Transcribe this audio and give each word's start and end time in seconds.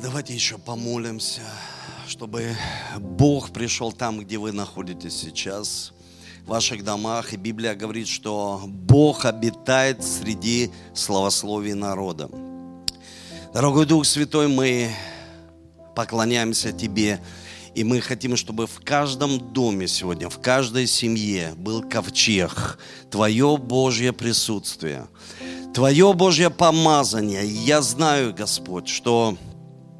Давайте 0.00 0.32
еще 0.32 0.58
помолимся, 0.58 1.42
чтобы 2.06 2.56
Бог 3.00 3.50
пришел 3.50 3.90
там, 3.90 4.20
где 4.20 4.38
вы 4.38 4.52
находитесь 4.52 5.14
сейчас, 5.14 5.92
в 6.44 6.50
ваших 6.50 6.84
домах. 6.84 7.32
И 7.32 7.36
Библия 7.36 7.74
говорит, 7.74 8.06
что 8.06 8.62
Бог 8.64 9.24
обитает 9.24 10.04
среди 10.04 10.70
славословий 10.94 11.74
народа. 11.74 12.30
Дорогой 13.52 13.86
Дух 13.86 14.06
Святой, 14.06 14.46
мы 14.46 14.90
поклоняемся 15.96 16.70
Тебе. 16.70 17.20
И 17.74 17.82
мы 17.82 18.00
хотим, 18.00 18.36
чтобы 18.36 18.68
в 18.68 18.80
каждом 18.84 19.52
доме 19.52 19.88
сегодня, 19.88 20.28
в 20.28 20.40
каждой 20.40 20.86
семье 20.86 21.54
был 21.56 21.82
ковчег, 21.82 22.78
Твое 23.10 23.56
Божье 23.56 24.12
присутствие, 24.12 25.08
Твое 25.74 26.12
Божье 26.12 26.50
помазание. 26.50 27.44
Я 27.44 27.82
знаю, 27.82 28.32
Господь, 28.32 28.88
что 28.88 29.36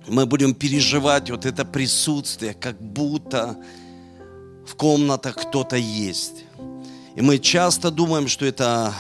мы 0.08 0.26
будем 0.26 0.54
переживать 0.54 1.30
вот 1.30 1.46
это 1.46 1.64
присутствие, 1.64 2.54
как 2.54 2.80
будто 2.80 3.56
в 4.66 4.74
комнатах 4.74 5.36
кто-то 5.36 5.76
есть. 5.76 6.44
И 7.14 7.20
мы 7.20 7.38
часто 7.38 7.90
думаем, 7.90 8.28
что 8.28 8.44
это 8.46 8.94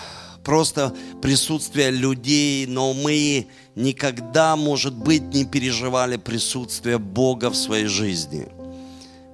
просто 0.44 0.94
присутствие 1.20 1.90
людей, 1.90 2.66
но 2.66 2.92
мы 2.92 3.48
никогда, 3.74 4.56
может 4.56 4.94
быть, 4.94 5.22
не 5.34 5.44
переживали 5.44 6.16
присутствие 6.16 6.98
Бога 6.98 7.50
в 7.50 7.56
своей 7.56 7.86
жизни. 7.86 8.48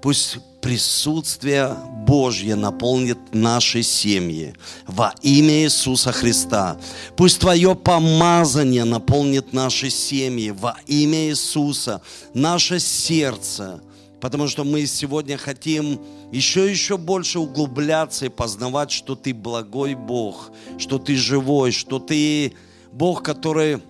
Пусть 0.03 0.39
присутствие 0.65 1.77
Божье 2.07 2.55
наполнит 2.55 3.19
наши 3.35 3.83
семьи 3.83 4.55
во 4.87 5.13
имя 5.21 5.65
Иисуса 5.65 6.11
Христа. 6.11 6.79
Пусть 7.19 7.39
Твое 7.39 7.75
помазание 7.75 8.85
наполнит 8.85 9.53
наши 9.53 9.91
семьи 9.91 10.49
во 10.49 10.79
имя 10.87 11.29
Иисуса, 11.29 12.01
наше 12.33 12.81
сердце, 12.81 13.83
потому 14.23 14.49
что 14.49 14.65
мы 14.65 14.87
сегодня 14.87 15.37
хотим 15.37 16.01
еще 16.33 16.71
еще 16.71 16.97
больше 16.97 17.41
углубляться 17.41 18.25
и 18.25 18.31
познавать, 18.31 18.91
что 18.91 19.17
Ты 19.17 19.35
благой 19.35 19.95
Бог, 19.95 20.51
что 20.79 20.99
Ты 20.99 21.15
живой, 21.15 21.73
что 21.73 21.99
Ты 21.99 22.55
Бог, 22.91 23.23
который 23.23 23.83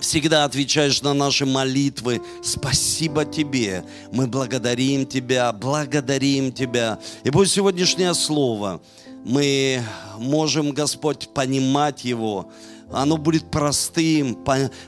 всегда 0.00 0.44
отвечаешь 0.44 1.02
на 1.02 1.14
наши 1.14 1.46
молитвы. 1.46 2.20
Спасибо 2.42 3.24
Тебе. 3.24 3.84
Мы 4.12 4.26
благодарим 4.26 5.06
Тебя, 5.06 5.52
благодарим 5.52 6.52
Тебя. 6.52 6.98
И 7.24 7.30
пусть 7.30 7.52
сегодняшнее 7.52 8.14
слово 8.14 8.80
мы 9.24 9.82
можем, 10.18 10.70
Господь, 10.70 11.28
понимать 11.34 12.04
его, 12.04 12.50
оно 12.92 13.16
будет 13.16 13.50
простым, 13.50 14.36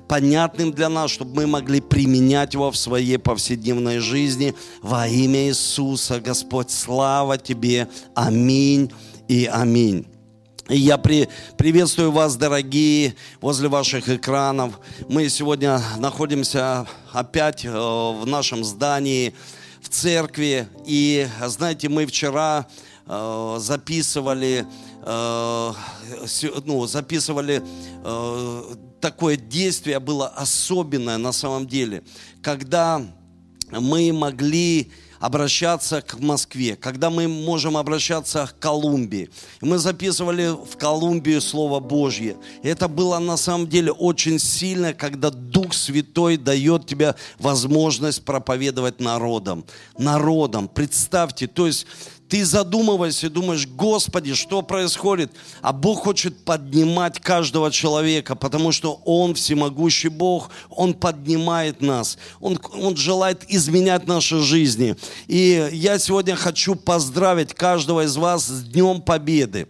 понятным 0.09 0.73
для 0.73 0.89
нас, 0.89 1.11
чтобы 1.11 1.35
мы 1.37 1.47
могли 1.47 1.81
применять 1.81 2.55
его 2.55 2.71
в 2.71 2.77
своей 2.77 3.19
повседневной 3.19 3.99
жизни. 3.99 4.55
Во 4.83 5.07
имя 5.07 5.49
Иисуса, 5.49 6.21
Господь, 6.21 6.71
слава 6.71 7.39
Тебе. 7.39 7.89
Аминь 8.15 8.91
и 9.29 9.47
аминь. 9.47 10.07
Я 10.69 10.97
при, 10.97 11.29
приветствую 11.59 12.13
вас, 12.13 12.37
дорогие, 12.37 13.17
возле 13.41 13.69
ваших 13.69 14.09
экранов. 14.09 14.79
Мы 15.09 15.29
сегодня 15.29 15.81
находимся 15.99 16.87
опять 17.11 17.65
э, 17.65 17.69
в 17.69 18.25
нашем 18.27 18.63
здании, 18.63 19.35
в 19.81 19.89
церкви. 19.89 20.69
И, 20.87 21.27
знаете, 21.47 21.89
мы 21.89 22.07
вчера 22.07 22.69
э, 23.07 23.57
записывали, 23.59 24.65
э, 25.03 25.73
ну, 26.65 26.87
записывали 26.87 27.63
такое 29.01 29.37
действие, 29.37 29.99
было 29.99 30.29
особенное 30.29 31.19
на 31.19 31.33
самом 31.33 31.67
деле, 31.67 32.05
когда 32.41 33.03
мы 33.73 34.13
могли 34.13 34.93
обращаться 35.23 36.03
к 36.03 36.19
Москве, 36.19 36.75
когда 36.75 37.09
мы 37.09 37.29
можем 37.29 37.77
обращаться 37.77 38.49
к 38.49 38.59
Колумбии. 38.59 39.31
Мы 39.61 39.79
записывали 39.79 40.49
в 40.49 40.77
Колумбию 40.77 41.41
Слово 41.41 41.79
Божье. 41.79 42.37
И 42.65 42.69
это 42.69 42.89
было 42.89 43.21
на 43.21 43.37
самом 43.37 43.69
деле 43.69 43.93
очень 43.93 44.41
сильно, 44.41 44.93
когда 44.93 45.31
Дух 45.31 45.75
Святой 45.75 46.37
дает 46.37 46.87
тебе 46.87 47.15
возможность 47.39 48.25
проповедовать 48.25 48.99
народам. 48.99 49.65
Народам, 49.97 50.67
представьте, 50.67 51.47
то 51.47 51.69
есть 51.69 51.87
ты 52.33 52.47
задумываешься 52.47 53.27
и 53.27 53.29
думаешь, 53.29 53.67
Господи, 53.67 54.33
что 54.33 54.63
происходит? 54.63 55.31
А 55.61 55.75
Бог 55.75 56.05
хочет 56.05 56.47
поднимать 56.47 57.21
каждого 57.21 57.71
человека, 57.71 58.35
потому 58.37 58.73
что 58.73 59.03
Он 59.05 59.35
всемогущий 59.35 60.09
Бог, 60.09 60.49
Он 60.71 60.95
поднимает 60.95 61.83
нас, 61.83 62.17
Он, 62.41 62.59
Он 62.73 62.97
желает 62.97 63.45
изменять 63.49 64.07
наши 64.07 64.39
жизни. 64.41 64.97
И 65.27 65.69
я 65.73 65.99
сегодня 65.99 66.35
хочу 66.35 66.75
поздравить 66.75 67.53
каждого 67.53 68.03
из 68.07 68.17
вас 68.17 68.47
с 68.47 68.65
Днем 68.65 69.03
Победы. 69.03 69.69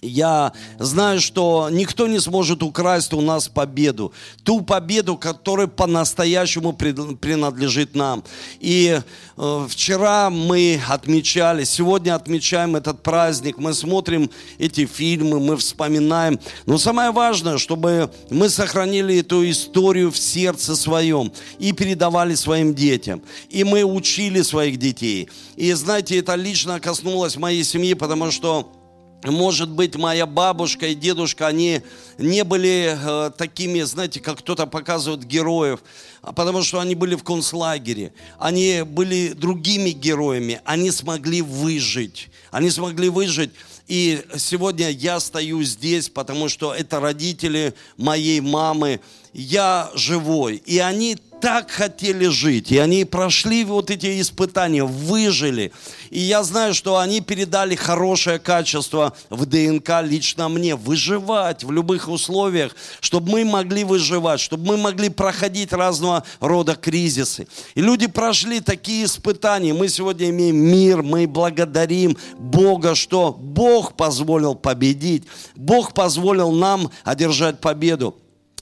Я 0.00 0.52
знаю, 0.78 1.20
что 1.20 1.68
никто 1.72 2.06
не 2.06 2.20
сможет 2.20 2.62
украсть 2.62 3.12
у 3.12 3.20
нас 3.20 3.48
победу. 3.48 4.12
Ту 4.44 4.60
победу, 4.60 5.16
которая 5.16 5.66
по-настоящему 5.66 6.72
принадлежит 6.72 7.96
нам. 7.96 8.22
И 8.60 9.00
э, 9.36 9.66
вчера 9.68 10.30
мы 10.30 10.80
отмечали, 10.88 11.64
сегодня 11.64 12.14
отмечаем 12.14 12.76
этот 12.76 13.02
праздник, 13.02 13.58
мы 13.58 13.74
смотрим 13.74 14.30
эти 14.58 14.86
фильмы, 14.86 15.40
мы 15.40 15.56
вспоминаем. 15.56 16.38
Но 16.66 16.78
самое 16.78 17.10
важное, 17.10 17.58
чтобы 17.58 18.12
мы 18.30 18.50
сохранили 18.50 19.18
эту 19.18 19.48
историю 19.50 20.12
в 20.12 20.16
сердце 20.18 20.76
своем 20.76 21.32
и 21.58 21.72
передавали 21.72 22.36
своим 22.36 22.72
детям. 22.72 23.20
И 23.48 23.64
мы 23.64 23.82
учили 23.82 24.42
своих 24.42 24.76
детей. 24.76 25.28
И 25.56 25.72
знаете, 25.72 26.18
это 26.20 26.36
лично 26.36 26.78
коснулось 26.78 27.36
моей 27.36 27.64
семьи, 27.64 27.94
потому 27.94 28.30
что 28.30 28.77
может 29.24 29.68
быть, 29.68 29.96
моя 29.96 30.26
бабушка 30.26 30.86
и 30.86 30.94
дедушка, 30.94 31.48
они 31.48 31.82
не 32.18 32.44
были 32.44 32.96
э, 32.96 33.30
такими, 33.36 33.80
знаете, 33.80 34.20
как 34.20 34.38
кто-то 34.38 34.66
показывает 34.66 35.24
героев, 35.24 35.80
а 36.22 36.32
потому 36.32 36.62
что 36.62 36.78
они 36.78 36.94
были 36.94 37.16
в 37.16 37.24
концлагере. 37.24 38.12
Они 38.38 38.82
были 38.86 39.32
другими 39.32 39.90
героями. 39.90 40.60
Они 40.64 40.90
смогли 40.92 41.42
выжить. 41.42 42.28
Они 42.50 42.70
смогли 42.70 43.08
выжить. 43.08 43.50
И 43.88 44.22
сегодня 44.36 44.90
я 44.90 45.18
стою 45.18 45.62
здесь, 45.62 46.08
потому 46.08 46.48
что 46.48 46.74
это 46.74 47.00
родители 47.00 47.74
моей 47.96 48.40
мамы. 48.40 49.00
Я 49.38 49.92
живой. 49.94 50.56
И 50.66 50.80
они 50.80 51.16
так 51.40 51.70
хотели 51.70 52.26
жить. 52.26 52.72
И 52.72 52.78
они 52.78 53.04
прошли 53.04 53.62
вот 53.62 53.88
эти 53.88 54.20
испытания, 54.20 54.82
выжили. 54.82 55.70
И 56.10 56.18
я 56.18 56.42
знаю, 56.42 56.74
что 56.74 56.98
они 56.98 57.20
передали 57.20 57.76
хорошее 57.76 58.40
качество 58.40 59.12
в 59.30 59.46
ДНК 59.46 60.02
лично 60.02 60.48
мне. 60.48 60.74
Выживать 60.74 61.62
в 61.62 61.70
любых 61.70 62.08
условиях, 62.08 62.74
чтобы 62.98 63.30
мы 63.30 63.44
могли 63.44 63.84
выживать, 63.84 64.40
чтобы 64.40 64.66
мы 64.66 64.76
могли 64.76 65.08
проходить 65.08 65.72
разного 65.72 66.24
рода 66.40 66.74
кризисы. 66.74 67.46
И 67.76 67.80
люди 67.80 68.08
прошли 68.08 68.58
такие 68.58 69.04
испытания. 69.04 69.72
Мы 69.72 69.88
сегодня 69.88 70.30
имеем 70.30 70.56
мир, 70.56 71.04
мы 71.04 71.28
благодарим 71.28 72.16
Бога, 72.40 72.96
что 72.96 73.32
Бог 73.32 73.94
позволил 73.96 74.56
победить. 74.56 75.26
Бог 75.54 75.94
позволил 75.94 76.50
нам 76.50 76.90
одержать 77.04 77.60
победу 77.60 78.16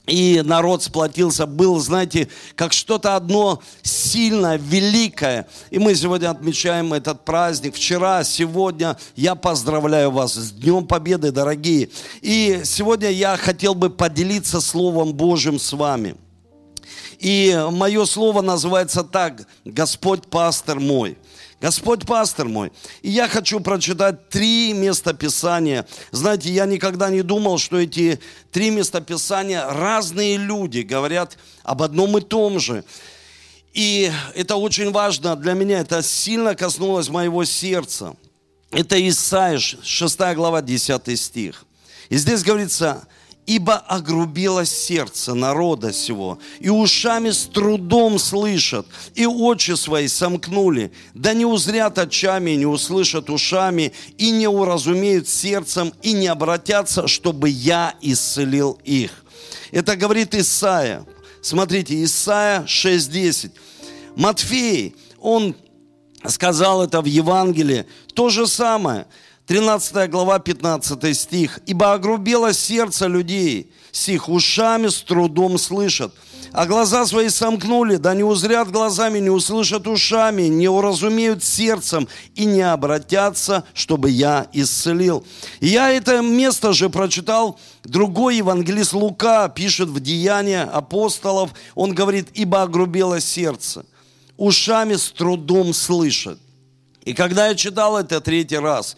и 0.07 0.41
народ 0.43 0.81
сплотился, 0.83 1.45
был, 1.45 1.77
знаете, 1.79 2.29
как 2.55 2.73
что-то 2.73 3.15
одно 3.15 3.61
сильное, 3.83 4.57
великое. 4.57 5.47
И 5.69 5.79
мы 5.79 5.93
сегодня 5.95 6.31
отмечаем 6.31 6.93
этот 6.93 7.25
праздник. 7.25 7.75
Вчера, 7.75 8.23
сегодня 8.23 8.97
я 9.15 9.35
поздравляю 9.35 10.11
вас 10.11 10.33
с 10.33 10.51
Днем 10.51 10.87
Победы, 10.87 11.31
дорогие. 11.31 11.89
И 12.21 12.61
сегодня 12.63 13.09
я 13.09 13.35
хотел 13.37 13.75
бы 13.75 13.89
поделиться 13.89 14.61
Словом 14.61 15.13
Божьим 15.13 15.59
с 15.59 15.73
вами. 15.73 16.15
И 17.19 17.57
мое 17.71 18.05
слово 18.05 18.41
называется 18.41 19.03
так, 19.03 19.47
Господь 19.65 20.27
пастор 20.27 20.79
мой. 20.79 21.17
Господь 21.59 22.05
пастор 22.05 22.47
мой. 22.47 22.71
И 23.01 23.09
я 23.09 23.27
хочу 23.27 23.59
прочитать 23.59 24.29
три 24.29 24.73
местописания. 24.73 25.87
Знаете, 26.11 26.51
я 26.51 26.65
никогда 26.65 27.09
не 27.09 27.23
думал, 27.23 27.57
что 27.57 27.79
эти 27.79 28.19
три 28.51 28.69
местописания 28.69 29.67
разные 29.67 30.37
люди 30.37 30.81
говорят 30.81 31.37
об 31.63 31.81
одном 31.81 32.17
и 32.19 32.21
том 32.21 32.59
же. 32.59 32.83
И 33.73 34.11
это 34.35 34.55
очень 34.55 34.91
важно 34.91 35.35
для 35.35 35.53
меня, 35.53 35.79
это 35.79 36.03
сильно 36.03 36.55
коснулось 36.55 37.09
моего 37.09 37.43
сердца. 37.45 38.15
Это 38.71 38.95
Исаия, 39.07 39.59
6 39.59 40.19
глава, 40.35 40.61
10 40.61 41.19
стих. 41.19 41.65
И 42.09 42.17
здесь 42.17 42.43
говорится, 42.43 43.07
ибо 43.47 43.77
огрубило 43.77 44.65
сердце 44.65 45.33
народа 45.33 45.91
сего, 45.91 46.37
и 46.59 46.69
ушами 46.69 47.31
с 47.31 47.45
трудом 47.45 48.19
слышат, 48.19 48.85
и 49.15 49.25
очи 49.25 49.71
свои 49.75 50.07
сомкнули, 50.07 50.91
да 51.15 51.33
не 51.33 51.45
узрят 51.45 51.97
очами, 51.97 52.51
не 52.51 52.67
услышат 52.67 53.31
ушами, 53.31 53.93
и 54.19 54.29
не 54.29 54.47
уразумеют 54.47 55.27
сердцем, 55.27 55.91
и 56.03 56.13
не 56.13 56.27
обратятся, 56.27 57.07
чтобы 57.07 57.49
я 57.49 57.95
исцелил 58.01 58.79
их. 58.83 59.23
Это 59.71 59.95
говорит 59.95 60.35
Исаия 60.35 61.03
Смотрите, 61.47 62.03
Исайя 62.03 62.63
6.10. 62.63 63.51
Матфей, 64.17 64.95
он 65.17 65.55
сказал 66.25 66.83
это 66.83 67.01
в 67.01 67.05
Евангелии. 67.05 67.85
То 68.13 68.27
же 68.27 68.47
самое. 68.47 69.07
13 69.47 70.09
глава, 70.09 70.39
15 70.39 71.17
стих. 71.17 71.61
«Ибо 71.65 71.93
огрубело 71.93 72.51
сердце 72.51 73.07
людей, 73.07 73.71
сих 73.93 74.27
ушами 74.27 74.89
с 74.89 75.01
трудом 75.01 75.57
слышат, 75.57 76.13
а 76.51 76.65
глаза 76.65 77.05
свои 77.05 77.29
сомкнули, 77.29 77.95
да 77.95 78.13
не 78.13 78.23
узрят 78.23 78.69
глазами, 78.69 79.19
не 79.19 79.29
услышат 79.29 79.87
ушами, 79.87 80.43
не 80.43 80.67
уразумеют 80.67 81.45
сердцем 81.45 82.09
и 82.35 82.43
не 82.43 82.61
обратятся, 82.61 83.63
чтобы 83.73 84.09
я 84.09 84.47
исцелил». 84.51 85.25
И 85.61 85.67
я 85.67 85.91
это 85.91 86.21
место 86.21 86.73
же 86.73 86.89
прочитал, 86.89 87.57
другой 87.85 88.35
евангелист 88.37 88.91
Лука 88.91 89.47
пишет 89.47 89.87
в 89.87 90.01
Деяния 90.01 90.63
апостолов, 90.63 91.51
он 91.73 91.93
говорит, 91.93 92.27
«Ибо 92.33 92.63
огрубело 92.63 93.21
сердце, 93.21 93.85
ушами 94.35 94.95
с 94.95 95.09
трудом 95.09 95.73
слышат». 95.73 96.37
И 97.07 97.13
когда 97.13 97.47
я 97.47 97.55
читал 97.55 97.97
это 97.97 98.19
третий 98.19 98.57
раз, 98.57 98.97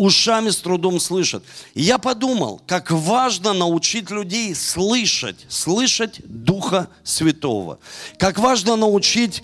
ушами 0.00 0.48
с 0.48 0.56
трудом 0.56 0.98
слышат. 0.98 1.44
И 1.74 1.82
я 1.82 1.98
подумал, 1.98 2.62
как 2.66 2.90
важно 2.90 3.52
научить 3.52 4.10
людей 4.10 4.54
слышать, 4.54 5.44
слышать 5.50 6.20
Духа 6.24 6.88
Святого. 7.04 7.78
Как 8.18 8.38
важно 8.38 8.76
научить 8.76 9.42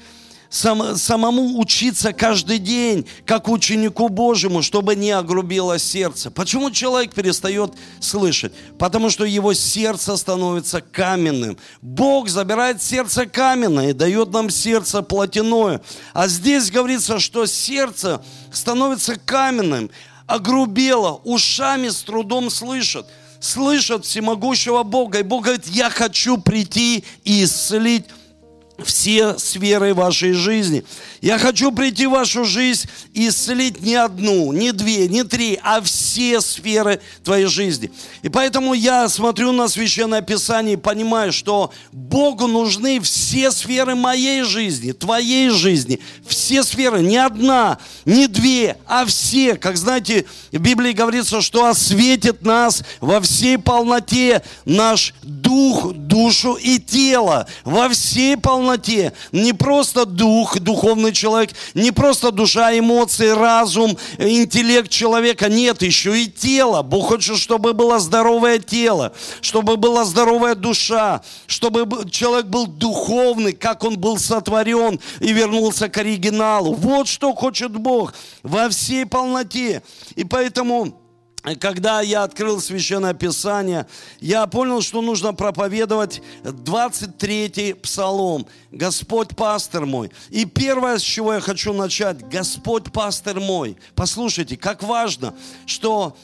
сам, 0.49 0.97
самому 0.97 1.59
учиться 1.59 2.15
каждый 2.15 2.59
день, 2.59 3.07
как 3.27 3.51
ученику 3.51 4.09
Божьему, 4.09 4.63
чтобы 4.63 4.97
не 4.97 5.11
огрубило 5.11 5.79
сердце. 5.79 6.31
Почему 6.31 6.71
человек 6.71 7.13
перестает 7.13 7.73
слышать? 8.01 8.53
Потому 8.79 9.11
что 9.11 9.27
его 9.27 9.53
сердце 9.53 10.17
становится 10.17 10.81
каменным. 10.81 11.59
Бог 11.83 12.31
забирает 12.31 12.83
сердце 12.83 13.27
каменное 13.27 13.91
и 13.91 13.93
дает 13.93 14.33
нам 14.33 14.49
сердце 14.49 15.03
плотяное. 15.03 15.83
А 16.15 16.29
здесь 16.29 16.71
говорится, 16.71 17.19
что 17.19 17.45
сердце 17.45 18.23
становится 18.51 19.17
каменным 19.17 19.91
огрубело, 20.27 21.21
ушами 21.25 21.89
с 21.89 22.03
трудом 22.03 22.51
слышат, 22.51 23.07
слышат 23.41 24.05
всемогущего 24.05 24.83
Бога. 24.83 25.21
И 25.21 25.23
Бог 25.23 25.45
говорит, 25.45 25.67
я 25.67 25.91
хочу 25.91 26.39
прийти 26.39 27.05
и 27.25 27.45
исцелить 27.45 28.05
все 28.85 29.39
сферы 29.39 29.95
вашей 29.95 30.33
жизни. 30.33 30.85
Я 31.21 31.39
хочу 31.39 31.73
прийти 31.73 32.07
в 32.07 32.11
вашу 32.11 32.45
жизнь 32.45 32.89
и 33.15 33.29
исцелить 33.29 33.81
не 33.81 33.95
одну, 33.95 34.53
не 34.53 34.73
две, 34.73 35.09
не 35.09 35.25
три, 35.25 35.59
а 35.63 35.81
все 35.81 36.41
сферы 36.41 37.01
твоей 37.25 37.47
жизни. 37.47 37.91
И 38.23 38.29
поэтому 38.29 38.75
я 38.75 39.09
смотрю 39.09 39.53
на 39.53 39.69
Священное 39.69 40.23
Писание 40.23 40.75
и 40.75 40.77
понимаю, 40.77 41.33
что 41.33 41.73
Богу 41.93 42.47
нужны 42.47 43.01
все 43.01 43.51
сферы 43.51 43.95
моей 43.95 44.43
жизни, 44.43 44.93
твоей 44.93 45.51
жизни. 45.51 46.01
Все 46.27 46.63
сферы, 46.63 47.01
не 47.01 47.17
одна, 47.17 47.79
не 48.05 48.27
две, 48.27 48.77
а 48.87 49.07
все. 49.07 49.57
Как 49.57 49.77
знаете, 49.77 50.27
в 50.53 50.59
Библии 50.59 50.93
говорится, 50.93 51.41
что 51.41 51.67
осветит 51.67 52.43
нас 52.43 52.83
во 53.01 53.21
всей 53.21 53.59
полноте 53.59 54.43
наш 54.65 55.15
дух, 55.23 55.95
душу 55.95 56.55
и 56.55 56.79
тело. 56.79 57.47
Во 57.65 57.89
всей 57.89 58.37
полноте. 58.37 58.66
Не 59.33 59.53
просто 59.53 60.05
дух, 60.05 60.59
духовный 60.59 61.13
человек, 61.13 61.51
не 61.75 61.93
просто 61.93 62.31
душа, 62.31 62.77
эмоции, 62.77 63.29
разум, 63.29 63.97
интеллект 64.19 64.91
человека. 64.91 65.49
Нет, 65.49 65.83
еще 65.83 66.23
и 66.23 66.27
тело. 66.27 66.83
Бог 66.83 67.09
хочет, 67.09 67.37
чтобы 67.37 67.73
было 67.73 67.99
здоровое 67.99 68.59
тело, 68.59 69.13
чтобы 69.41 69.77
была 69.77 70.05
здоровая 70.05 70.55
душа, 70.55 71.23
чтобы 71.47 72.11
человек 72.11 72.47
был 72.47 72.67
духовный, 72.67 73.53
как 73.53 73.85
он 73.85 73.99
был 73.99 74.19
сотворен 74.19 75.01
и 75.21 75.33
вернулся 75.33 75.89
к 75.89 75.99
оригиналу. 75.99 76.75
Вот 76.75 77.09
что 77.09 77.35
хочет 77.35 77.73
Бог 77.73 78.15
во 78.43 78.69
всей 78.69 79.07
полноте. 79.07 79.83
И 80.15 80.25
поэтому 80.25 81.06
когда 81.55 82.01
я 82.01 82.25
открыл 82.25 82.61
Священное 82.61 83.15
Писание, 83.15 83.87
я 84.21 84.47
понял, 84.49 84.83
что 84.83 85.01
нужно 85.01 85.33
проповедовать 85.33 86.21
23-й 86.43 87.75
псалом. 87.75 88.49
Господь 88.73 89.37
пастор 89.37 89.87
мой. 89.87 90.11
И 90.31 90.45
первое, 90.45 90.99
с 90.99 91.03
чего 91.03 91.35
я 91.35 91.41
хочу 91.41 91.73
начать, 91.73 92.29
Господь 92.29 92.93
пастор 92.93 93.39
мой. 93.39 93.77
Послушайте, 93.95 94.57
как 94.57 94.83
важно, 94.83 95.35
что 95.67 96.17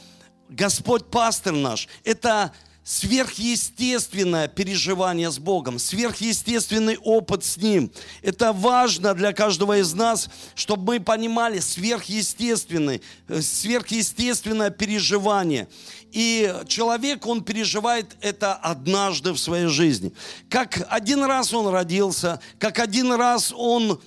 Господь 0.49 1.05
пастор 1.05 1.53
наш, 1.53 1.87
это 2.03 2.51
сверхъестественное 2.83 4.47
переживание 4.47 5.31
с 5.31 5.39
Богом, 5.39 5.79
сверхъестественный 5.79 6.97
опыт 6.97 7.43
с 7.43 7.57
Ним. 7.57 7.91
Это 8.21 8.51
важно 8.51 9.13
для 9.13 9.33
каждого 9.33 9.77
из 9.79 9.93
нас, 9.93 10.29
чтобы 10.55 10.93
мы 10.93 10.99
понимали 10.99 11.59
сверхъестественный, 11.59 13.01
э, 13.27 13.41
сверхъестественное 13.41 14.69
переживание. 14.69 15.67
И 16.11 16.53
человек, 16.67 17.25
он 17.25 17.43
переживает 17.43 18.15
это 18.21 18.53
однажды 18.53 19.33
в 19.33 19.39
своей 19.39 19.67
жизни. 19.67 20.13
Как 20.49 20.85
один 20.89 21.23
раз 21.23 21.53
он 21.53 21.67
родился, 21.67 22.39
как 22.59 22.79
один 22.79 23.13
раз 23.13 23.51
он 23.55 23.99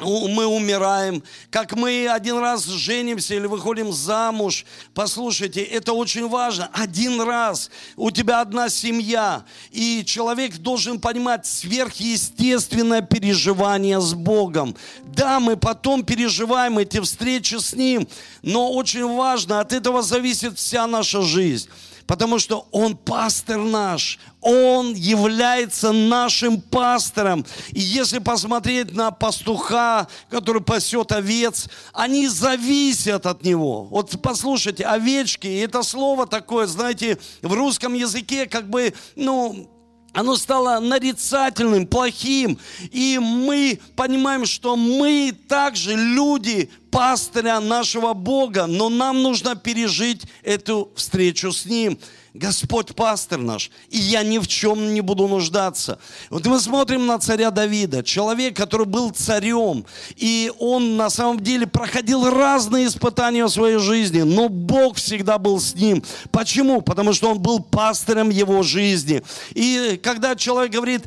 мы 0.00 0.46
умираем, 0.46 1.22
как 1.50 1.74
мы 1.74 2.08
один 2.08 2.38
раз 2.38 2.64
женимся 2.64 3.34
или 3.34 3.46
выходим 3.46 3.92
замуж. 3.92 4.64
Послушайте, 4.94 5.62
это 5.62 5.92
очень 5.92 6.28
важно. 6.28 6.70
Один 6.72 7.20
раз 7.20 7.70
у 7.96 8.10
тебя 8.10 8.40
одна 8.40 8.68
семья, 8.68 9.44
и 9.70 10.04
человек 10.04 10.56
должен 10.58 11.00
понимать 11.00 11.46
сверхъестественное 11.46 13.02
переживание 13.02 14.00
с 14.00 14.14
Богом. 14.14 14.76
Да, 15.04 15.40
мы 15.40 15.56
потом 15.56 16.04
переживаем 16.04 16.78
эти 16.78 17.00
встречи 17.00 17.56
с 17.56 17.72
Ним, 17.74 18.06
но 18.42 18.72
очень 18.72 19.06
важно, 19.16 19.60
от 19.60 19.72
этого 19.72 20.02
зависит 20.02 20.58
вся 20.58 20.86
наша 20.86 21.22
жизнь 21.22 21.68
потому 22.08 22.38
что 22.38 22.66
Он 22.72 22.96
пастор 22.96 23.58
наш, 23.58 24.18
Он 24.40 24.94
является 24.94 25.92
нашим 25.92 26.60
пастором. 26.60 27.44
И 27.70 27.80
если 27.80 28.18
посмотреть 28.18 28.92
на 28.94 29.10
пастуха, 29.12 30.08
который 30.30 30.62
пасет 30.62 31.12
овец, 31.12 31.68
они 31.92 32.26
зависят 32.26 33.26
от 33.26 33.44
Него. 33.44 33.84
Вот 33.84 34.20
послушайте, 34.22 34.84
овечки, 34.84 35.46
это 35.46 35.82
слово 35.82 36.26
такое, 36.26 36.66
знаете, 36.66 37.18
в 37.42 37.52
русском 37.52 37.92
языке 37.92 38.46
как 38.46 38.70
бы, 38.70 38.94
ну, 39.14 39.68
оно 40.14 40.36
стало 40.36 40.80
нарицательным, 40.80 41.86
плохим. 41.86 42.58
И 42.90 43.18
мы 43.22 43.78
понимаем, 43.94 44.46
что 44.46 44.74
мы 44.76 45.36
также 45.46 45.94
люди 45.94 46.70
пастыря 46.90 47.60
нашего 47.60 48.14
Бога, 48.14 48.66
но 48.66 48.88
нам 48.88 49.22
нужно 49.22 49.56
пережить 49.56 50.22
эту 50.42 50.90
встречу 50.94 51.52
с 51.52 51.64
Ним. 51.64 51.98
Господь 52.38 52.94
пастор 52.94 53.38
наш, 53.38 53.70
и 53.90 53.98
я 53.98 54.22
ни 54.22 54.38
в 54.38 54.46
чем 54.46 54.94
не 54.94 55.00
буду 55.00 55.26
нуждаться. 55.26 55.98
Вот 56.30 56.46
мы 56.46 56.60
смотрим 56.60 57.06
на 57.06 57.18
царя 57.18 57.50
Давида, 57.50 58.04
человек, 58.04 58.56
который 58.56 58.86
был 58.86 59.10
царем, 59.10 59.84
и 60.14 60.52
он 60.60 60.96
на 60.96 61.10
самом 61.10 61.40
деле 61.40 61.66
проходил 61.66 62.30
разные 62.30 62.86
испытания 62.86 63.44
в 63.44 63.50
своей 63.50 63.78
жизни, 63.78 64.22
но 64.22 64.48
Бог 64.48 64.96
всегда 64.98 65.38
был 65.38 65.58
с 65.58 65.74
ним. 65.74 66.04
Почему? 66.30 66.80
Потому 66.80 67.12
что 67.12 67.30
он 67.30 67.40
был 67.40 67.60
пастырем 67.60 68.30
его 68.30 68.62
жизни. 68.62 69.22
И 69.54 69.98
когда 70.02 70.36
человек 70.36 70.72
говорит, 70.72 71.06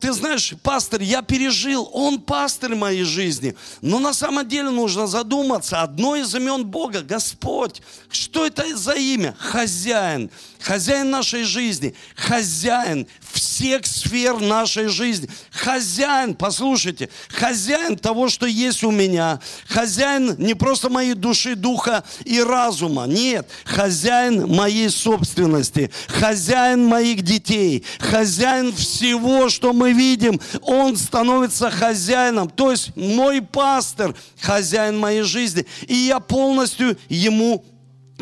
ты 0.00 0.12
знаешь, 0.12 0.54
пастор, 0.62 1.02
я 1.02 1.20
пережил, 1.22 1.90
он 1.92 2.20
пастырь 2.20 2.74
моей 2.74 3.04
жизни, 3.04 3.54
но 3.82 3.98
на 3.98 4.14
самом 4.14 4.48
деле 4.48 4.70
нужно 4.70 4.87
задуматься, 4.88 5.82
одно 5.82 6.16
из 6.16 6.34
имен 6.34 6.64
Бога, 6.64 7.02
Господь, 7.02 7.82
что 8.10 8.46
это 8.46 8.76
за 8.76 8.94
имя? 8.94 9.34
Хозяин 9.38 10.30
хозяин 10.60 11.10
нашей 11.10 11.44
жизни, 11.44 11.94
хозяин 12.14 13.06
всех 13.32 13.86
сфер 13.86 14.40
нашей 14.40 14.88
жизни, 14.88 15.28
хозяин, 15.50 16.34
послушайте, 16.34 17.08
хозяин 17.28 17.96
того, 17.96 18.28
что 18.28 18.46
есть 18.46 18.84
у 18.84 18.90
меня, 18.90 19.40
хозяин 19.68 20.36
не 20.38 20.54
просто 20.54 20.90
моей 20.90 21.14
души, 21.14 21.54
духа 21.54 22.04
и 22.24 22.42
разума, 22.42 23.06
нет, 23.06 23.48
хозяин 23.64 24.48
моей 24.48 24.90
собственности, 24.90 25.90
хозяин 26.06 26.86
моих 26.86 27.22
детей, 27.22 27.84
хозяин 27.98 28.72
всего, 28.72 29.48
что 29.48 29.72
мы 29.72 29.92
видим, 29.92 30.40
он 30.62 30.96
становится 30.96 31.70
хозяином, 31.70 32.48
то 32.48 32.70
есть 32.70 32.94
мой 32.96 33.42
пастор, 33.42 34.14
хозяин 34.40 34.98
моей 34.98 35.22
жизни, 35.22 35.66
и 35.86 35.94
я 35.94 36.20
полностью 36.20 36.98
ему 37.08 37.64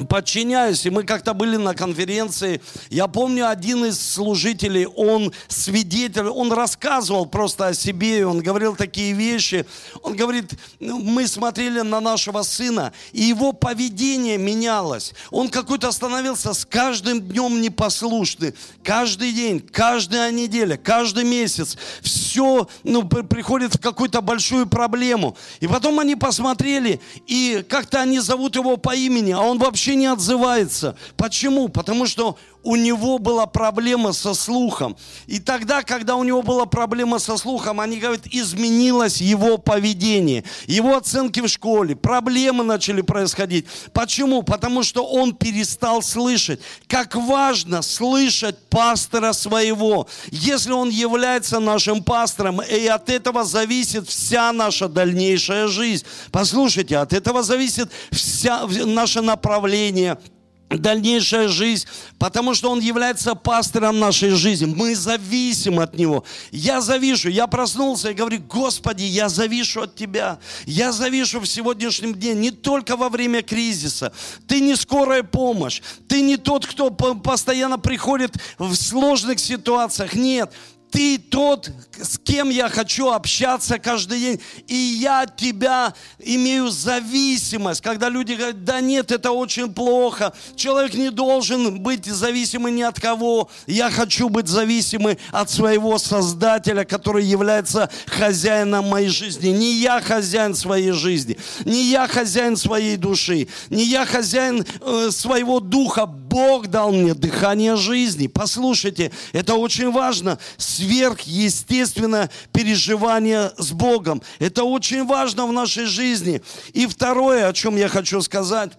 подчиняюсь. 0.04 0.84
И 0.84 0.90
мы 0.90 1.04
как-то 1.04 1.32
были 1.32 1.56
на 1.56 1.74
конференции. 1.74 2.60
Я 2.90 3.06
помню, 3.06 3.48
один 3.48 3.84
из 3.86 3.98
служителей, 4.00 4.86
он 4.86 5.32
свидетель, 5.48 6.26
он 6.26 6.52
рассказывал 6.52 7.26
просто 7.26 7.68
о 7.68 7.74
себе, 7.74 8.26
он 8.26 8.40
говорил 8.40 8.76
такие 8.76 9.12
вещи. 9.12 9.66
Он 10.02 10.14
говорит, 10.14 10.52
«Ну, 10.80 10.98
мы 10.98 11.26
смотрели 11.26 11.80
на 11.80 12.00
нашего 12.00 12.42
сына, 12.42 12.92
и 13.12 13.22
его 13.22 13.52
поведение 13.52 14.38
менялось. 14.38 15.14
Он 15.30 15.48
какой-то 15.48 15.90
становился 15.92 16.52
с 16.52 16.64
каждым 16.64 17.20
днем 17.20 17.60
непослушный. 17.60 18.54
Каждый 18.82 19.32
день, 19.32 19.60
каждая 19.60 20.30
неделя, 20.30 20.76
каждый 20.76 21.24
месяц. 21.24 21.76
Все 22.02 22.68
ну, 22.84 23.04
приходит 23.04 23.74
в 23.74 23.80
какую-то 23.80 24.20
большую 24.20 24.66
проблему. 24.66 25.36
И 25.60 25.66
потом 25.66 25.98
они 26.00 26.16
посмотрели, 26.16 27.00
и 27.26 27.64
как-то 27.68 28.00
они 28.00 28.20
зовут 28.20 28.56
его 28.56 28.76
по 28.76 28.94
имени, 28.94 29.32
а 29.32 29.40
он 29.40 29.58
вообще 29.58 29.85
вообще 29.86 29.94
не 29.94 30.06
отзывается. 30.06 30.96
Почему? 31.16 31.68
Потому 31.68 32.06
что 32.06 32.36
у 32.66 32.74
него 32.74 33.18
была 33.18 33.46
проблема 33.46 34.12
со 34.12 34.34
слухом. 34.34 34.96
И 35.28 35.38
тогда, 35.38 35.84
когда 35.84 36.16
у 36.16 36.24
него 36.24 36.42
была 36.42 36.66
проблема 36.66 37.20
со 37.20 37.36
слухом, 37.36 37.78
они 37.78 37.98
говорят, 37.98 38.26
изменилось 38.26 39.20
его 39.20 39.56
поведение, 39.56 40.42
его 40.66 40.96
оценки 40.96 41.38
в 41.38 41.46
школе, 41.46 41.94
проблемы 41.94 42.64
начали 42.64 43.02
происходить. 43.02 43.66
Почему? 43.92 44.42
Потому 44.42 44.82
что 44.82 45.06
он 45.06 45.32
перестал 45.32 46.02
слышать. 46.02 46.60
Как 46.88 47.14
важно 47.14 47.82
слышать 47.82 48.58
пастора 48.68 49.32
своего. 49.32 50.08
Если 50.32 50.72
он 50.72 50.88
является 50.88 51.60
нашим 51.60 52.02
пастором, 52.02 52.60
и 52.62 52.86
от 52.88 53.08
этого 53.08 53.44
зависит 53.44 54.08
вся 54.08 54.52
наша 54.52 54.88
дальнейшая 54.88 55.68
жизнь. 55.68 56.04
Послушайте, 56.32 56.98
от 56.98 57.12
этого 57.12 57.44
зависит 57.44 57.92
вся 58.10 58.66
наше 58.66 59.20
направление– 59.20 60.18
дальнейшая 60.68 61.48
жизнь, 61.48 61.86
потому 62.18 62.54
что 62.54 62.70
Он 62.70 62.80
является 62.80 63.34
пастором 63.34 63.98
нашей 63.98 64.30
жизни. 64.30 64.66
Мы 64.66 64.94
зависим 64.94 65.78
от 65.78 65.96
Него. 65.96 66.24
Я 66.50 66.80
завишу, 66.80 67.28
я 67.28 67.46
проснулся 67.46 68.10
и 68.10 68.14
говорю, 68.14 68.40
Господи, 68.40 69.04
я 69.04 69.28
завишу 69.28 69.82
от 69.82 69.94
Тебя. 69.94 70.38
Я 70.66 70.92
завишу 70.92 71.40
в 71.40 71.46
сегодняшнем 71.46 72.14
дне, 72.14 72.34
не 72.34 72.50
только 72.50 72.96
во 72.96 73.08
время 73.08 73.42
кризиса. 73.42 74.12
Ты 74.46 74.60
не 74.60 74.74
скорая 74.74 75.22
помощь. 75.22 75.82
Ты 76.08 76.20
не 76.20 76.36
тот, 76.36 76.66
кто 76.66 76.90
постоянно 76.90 77.78
приходит 77.78 78.36
в 78.58 78.74
сложных 78.74 79.38
ситуациях. 79.38 80.14
Нет, 80.14 80.52
ты 80.90 81.18
тот, 81.18 81.70
с 82.00 82.18
кем 82.18 82.48
я 82.48 82.68
хочу 82.68 83.10
общаться 83.10 83.78
каждый 83.78 84.20
день, 84.20 84.40
и 84.66 84.74
я 84.74 85.26
тебя 85.26 85.94
имею 86.18 86.68
зависимость. 86.70 87.80
Когда 87.80 88.08
люди 88.08 88.32
говорят, 88.32 88.64
да 88.64 88.80
нет, 88.80 89.10
это 89.10 89.32
очень 89.32 89.72
плохо, 89.72 90.32
человек 90.54 90.94
не 90.94 91.10
должен 91.10 91.80
быть 91.80 92.06
зависимым 92.06 92.74
ни 92.74 92.82
от 92.82 93.00
кого. 93.00 93.50
Я 93.66 93.90
хочу 93.90 94.28
быть 94.28 94.48
зависимым 94.48 95.16
от 95.32 95.50
своего 95.50 95.98
Создателя, 95.98 96.84
который 96.84 97.24
является 97.24 97.90
хозяином 98.06 98.88
моей 98.88 99.08
жизни. 99.08 99.48
Не 99.48 99.74
я 99.74 100.00
хозяин 100.00 100.54
своей 100.54 100.92
жизни, 100.92 101.36
не 101.64 101.84
я 101.84 102.06
хозяин 102.06 102.56
своей 102.56 102.96
души, 102.96 103.48
не 103.70 103.84
я 103.84 104.06
хозяин 104.06 104.64
э, 104.80 105.10
своего 105.10 105.60
духа. 105.60 106.06
Бог 106.06 106.66
дал 106.68 106.92
мне 106.92 107.14
дыхание 107.14 107.76
жизни. 107.76 108.26
Послушайте, 108.26 109.10
это 109.32 109.54
очень 109.54 109.90
важно 109.90 110.38
сверхъестественное 110.76 112.30
переживание 112.52 113.52
с 113.58 113.72
Богом. 113.72 114.22
Это 114.38 114.64
очень 114.64 115.04
важно 115.04 115.46
в 115.46 115.52
нашей 115.52 115.86
жизни. 115.86 116.42
И 116.72 116.86
второе, 116.86 117.48
о 117.48 117.52
чем 117.52 117.76
я 117.76 117.88
хочу 117.88 118.20
сказать, 118.22 118.72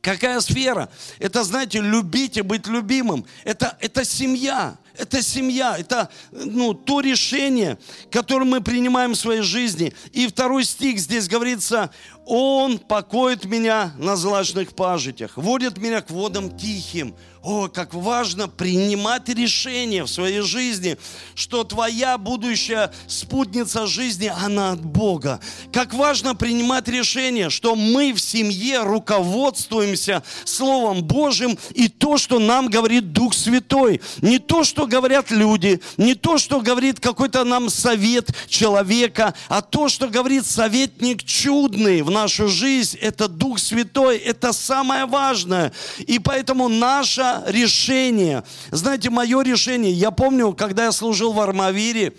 Какая 0.00 0.40
сфера? 0.40 0.88
Это, 1.18 1.42
знаете, 1.42 1.80
любить 1.80 2.36
и 2.36 2.42
быть 2.42 2.68
любимым. 2.68 3.26
Это, 3.44 3.76
это 3.80 4.04
семья. 4.04 4.78
Это 4.96 5.22
семья. 5.22 5.76
Это 5.76 6.08
ну, 6.30 6.72
то 6.72 7.00
решение, 7.00 7.78
которое 8.10 8.44
мы 8.44 8.60
принимаем 8.60 9.12
в 9.12 9.16
своей 9.16 9.42
жизни. 9.42 9.92
И 10.12 10.28
второй 10.28 10.64
стих 10.64 11.00
здесь 11.00 11.28
говорится, 11.28 11.90
Он 12.30 12.78
покоит 12.78 13.46
меня 13.46 13.94
на 13.96 14.14
злачных 14.14 14.74
пажитях, 14.74 15.38
водит 15.38 15.78
меня 15.78 16.02
к 16.02 16.10
водам 16.10 16.54
тихим. 16.58 17.14
О, 17.42 17.68
как 17.68 17.94
важно 17.94 18.48
принимать 18.48 19.28
решение 19.28 20.04
в 20.04 20.10
своей 20.10 20.40
жизни, 20.40 20.98
что 21.34 21.64
твоя 21.64 22.18
будущая 22.18 22.92
спутница 23.06 23.86
жизни, 23.86 24.30
она 24.44 24.72
от 24.72 24.84
Бога. 24.84 25.40
Как 25.72 25.94
важно 25.94 26.34
принимать 26.34 26.88
решение, 26.88 27.48
что 27.48 27.76
мы 27.76 28.12
в 28.12 28.20
семье 28.20 28.82
руководствуемся 28.82 30.22
Словом 30.44 31.04
Божьим 31.04 31.56
и 31.74 31.88
то, 31.88 32.18
что 32.18 32.38
нам 32.38 32.68
говорит 32.68 33.12
Дух 33.12 33.32
Святой. 33.32 34.02
Не 34.20 34.38
то, 34.38 34.64
что 34.64 34.86
говорят 34.86 35.30
люди, 35.30 35.80
не 35.96 36.14
то, 36.14 36.36
что 36.36 36.60
говорит 36.60 37.00
какой-то 37.00 37.44
нам 37.44 37.70
совет 37.70 38.30
человека, 38.48 39.32
а 39.48 39.62
то, 39.62 39.88
что 39.88 40.08
говорит 40.08 40.44
советник 40.44 41.22
чудный 41.22 42.02
в 42.02 42.10
нашу 42.22 42.48
жизнь, 42.48 42.98
это 43.00 43.28
Дух 43.28 43.58
Святой, 43.58 44.18
это 44.18 44.52
самое 44.52 45.06
важное. 45.06 45.72
И 45.98 46.18
поэтому 46.18 46.68
наша 46.68 47.42
решение. 47.46 48.44
Знаете, 48.70 49.10
мое 49.10 49.42
решение, 49.42 49.92
я 49.92 50.10
помню, 50.10 50.52
когда 50.52 50.84
я 50.84 50.92
служил 50.92 51.32
в 51.32 51.40
Армавире, 51.40 52.14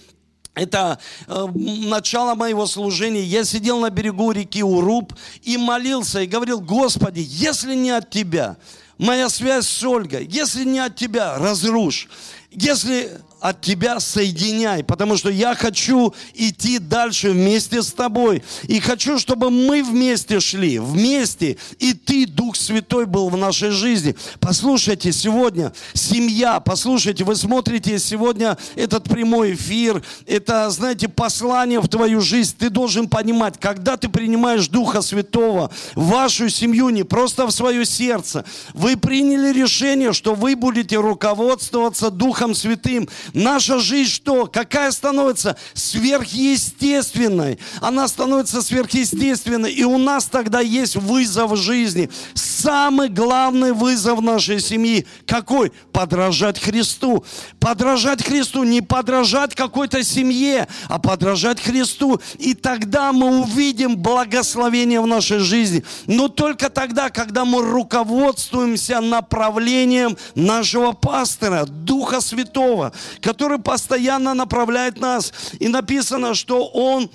это 0.56 1.00
э, 1.27 1.48
начало 1.56 2.36
моего 2.36 2.65
служения. 2.65 3.24
Я 3.24 3.44
сидел 3.44 3.79
на 3.79 3.89
берегу 3.89 4.32
реки 4.32 4.63
Уруб 4.63 5.13
и 5.41 5.58
молился, 5.58 6.22
и 6.22 6.27
говорил, 6.27 6.60
Господи, 6.60 7.24
если 7.25 7.75
не 7.75 7.91
от 7.91 8.10
Тебя, 8.10 8.58
моя 8.98 9.29
связь 9.29 9.68
с 9.68 9.84
Ольгой, 9.84 10.27
если 10.29 10.65
не 10.65 10.79
от 10.79 10.96
Тебя, 10.96 11.38
разрушь. 11.38 12.10
Если 12.51 13.22
от 13.39 13.62
тебя 13.62 14.00
соединяй, 14.00 14.84
потому 14.84 15.17
что 15.17 15.29
я 15.29 15.55
хочу 15.55 16.13
идти 16.34 16.79
дальше 16.79 17.31
вместе 17.31 17.81
с 17.81 17.91
тобой. 17.91 18.43
И 18.67 18.79
хочу, 18.79 19.17
чтобы 19.19 19.50
мы 19.50 19.84
вместе 19.84 20.39
шли, 20.39 20.79
вместе, 20.79 21.58
и 21.79 21.93
ты, 21.93 22.25
Дух 22.25 22.55
Святой, 22.55 23.05
был 23.05 23.29
в 23.29 23.38
нашей 23.38 23.72
жизни. 23.72 24.15
Послушайте, 24.39 25.12
сегодня 25.12 25.74
семья, 25.93 26.60
послушайте, 26.60 27.24
вы 27.24 27.36
смотрите 27.36 27.98
сегодня 28.00 28.58
этот 28.75 29.05
прямой 29.05 29.53
эфир, 29.53 30.03
это, 30.27 30.69
знаете, 30.69 31.08
послание 31.08 31.79
в 31.79 31.88
твою 31.88 32.22
жизнь. 32.22 32.55
Ты 32.58 32.69
должен 32.69 33.08
понимать, 33.08 33.60
когда 33.60 33.98
ты 33.98 34.10
принимаешь 34.10 34.67
Духа 34.67 35.01
Святого 35.01 35.72
в 35.96 36.08
вашу 36.08 36.50
семью, 36.50 36.89
не 36.89 37.03
просто 37.03 37.48
в 37.48 37.51
свое 37.51 37.86
сердце, 37.86 38.46
вы 38.74 38.98
приняли 38.98 39.51
решение, 39.51 40.13
что 40.13 40.36
вы 40.36 40.55
будете 40.55 40.98
руководствоваться 40.98 42.10
Духом 42.10 42.55
Святым, 42.55 43.08
Наша 43.34 43.80
жизнь 43.80 44.12
что? 44.12 44.48
Какая 44.48 44.92
становится? 44.92 45.58
Сверхъестественной. 45.74 47.60
Она 47.82 48.08
становится 48.08 48.62
сверхъестественной. 48.62 49.72
И 49.72 49.84
у 49.84 49.98
нас 49.98 50.26
тогда 50.26 50.60
есть 50.60 50.96
вызов 50.96 51.58
жизни. 51.58 52.10
Самый 52.34 53.10
главный 53.10 53.74
вызов 53.74 54.22
нашей 54.22 54.60
семьи. 54.60 55.06
Какой? 55.26 55.72
Подражать 55.92 56.60
Христу. 56.60 57.24
Подражать 57.60 58.24
Христу. 58.24 58.64
Не 58.64 58.82
подражать 58.82 59.56
какой-то 59.56 60.04
семье, 60.04 60.68
а 60.88 61.00
подражать 61.00 61.62
Христу. 61.62 62.20
И 62.38 62.54
тогда 62.54 63.14
мы 63.14 63.42
увидим 63.42 63.98
благословение 63.98 65.02
в 65.02 65.08
нашей 65.08 65.40
жизни. 65.40 65.84
Но 66.08 66.28
только 66.28 66.70
тогда, 66.70 67.10
когда 67.10 67.46
мы 67.46 67.62
руководствуемся 67.62 69.02
направлением 69.02 70.18
нашего 70.36 70.92
пастора, 70.92 71.66
Духа 71.66 72.22
Святого, 72.22 72.94
который 73.22 73.60
постоянно 73.60 74.34
направляет 74.34 75.00
нас. 75.00 75.34
И 75.60 75.68
написано, 75.68 76.34
что 76.36 76.68
Он 76.68 77.10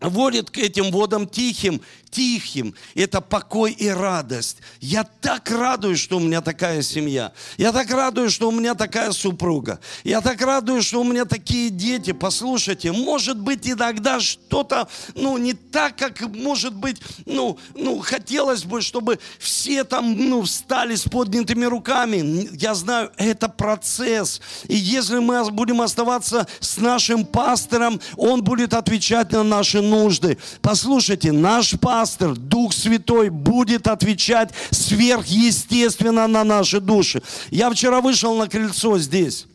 водит 0.00 0.50
к 0.50 0.58
этим 0.58 0.90
водам 0.90 1.28
тихим, 1.28 1.80
тихим. 2.12 2.74
Это 2.94 3.20
покой 3.20 3.72
и 3.72 3.88
радость. 3.88 4.58
Я 4.80 5.04
так 5.04 5.50
радуюсь, 5.50 5.98
что 5.98 6.18
у 6.18 6.20
меня 6.20 6.42
такая 6.42 6.82
семья. 6.82 7.32
Я 7.56 7.72
так 7.72 7.90
радуюсь, 7.90 8.32
что 8.32 8.48
у 8.48 8.52
меня 8.52 8.74
такая 8.74 9.12
супруга. 9.12 9.80
Я 10.04 10.20
так 10.20 10.40
радуюсь, 10.40 10.84
что 10.84 11.00
у 11.00 11.04
меня 11.04 11.24
такие 11.24 11.70
дети. 11.70 12.12
Послушайте, 12.12 12.92
может 12.92 13.40
быть 13.40 13.68
иногда 13.68 14.20
что-то, 14.20 14.88
ну, 15.14 15.38
не 15.38 15.54
так, 15.54 15.96
как 15.96 16.20
может 16.20 16.74
быть, 16.74 17.00
ну, 17.24 17.58
ну, 17.74 17.98
хотелось 18.00 18.64
бы, 18.64 18.82
чтобы 18.82 19.18
все 19.38 19.82
там, 19.82 20.14
ну, 20.14 20.42
встали 20.42 20.94
с 20.94 21.04
поднятыми 21.04 21.64
руками. 21.64 22.48
Я 22.52 22.74
знаю, 22.74 23.10
это 23.16 23.48
процесс. 23.48 24.42
И 24.68 24.76
если 24.76 25.18
мы 25.18 25.50
будем 25.50 25.80
оставаться 25.80 26.46
с 26.60 26.76
нашим 26.76 27.24
пастором, 27.24 28.00
он 28.16 28.44
будет 28.44 28.74
отвечать 28.74 29.32
на 29.32 29.42
наши 29.42 29.80
нужды. 29.80 30.36
Послушайте, 30.60 31.32
наш 31.32 31.78
пастор 31.80 32.01
пастор, 32.02 32.34
Дух 32.34 32.72
Святой 32.72 33.30
будет 33.30 33.86
отвечать 33.86 34.50
сверхъестественно 34.72 36.26
на 36.26 36.42
наши 36.42 36.80
души. 36.80 37.22
Я 37.50 37.70
вчера 37.70 38.00
вышел 38.00 38.34
на 38.34 38.48
крыльцо 38.48 38.98
здесь, 38.98 39.46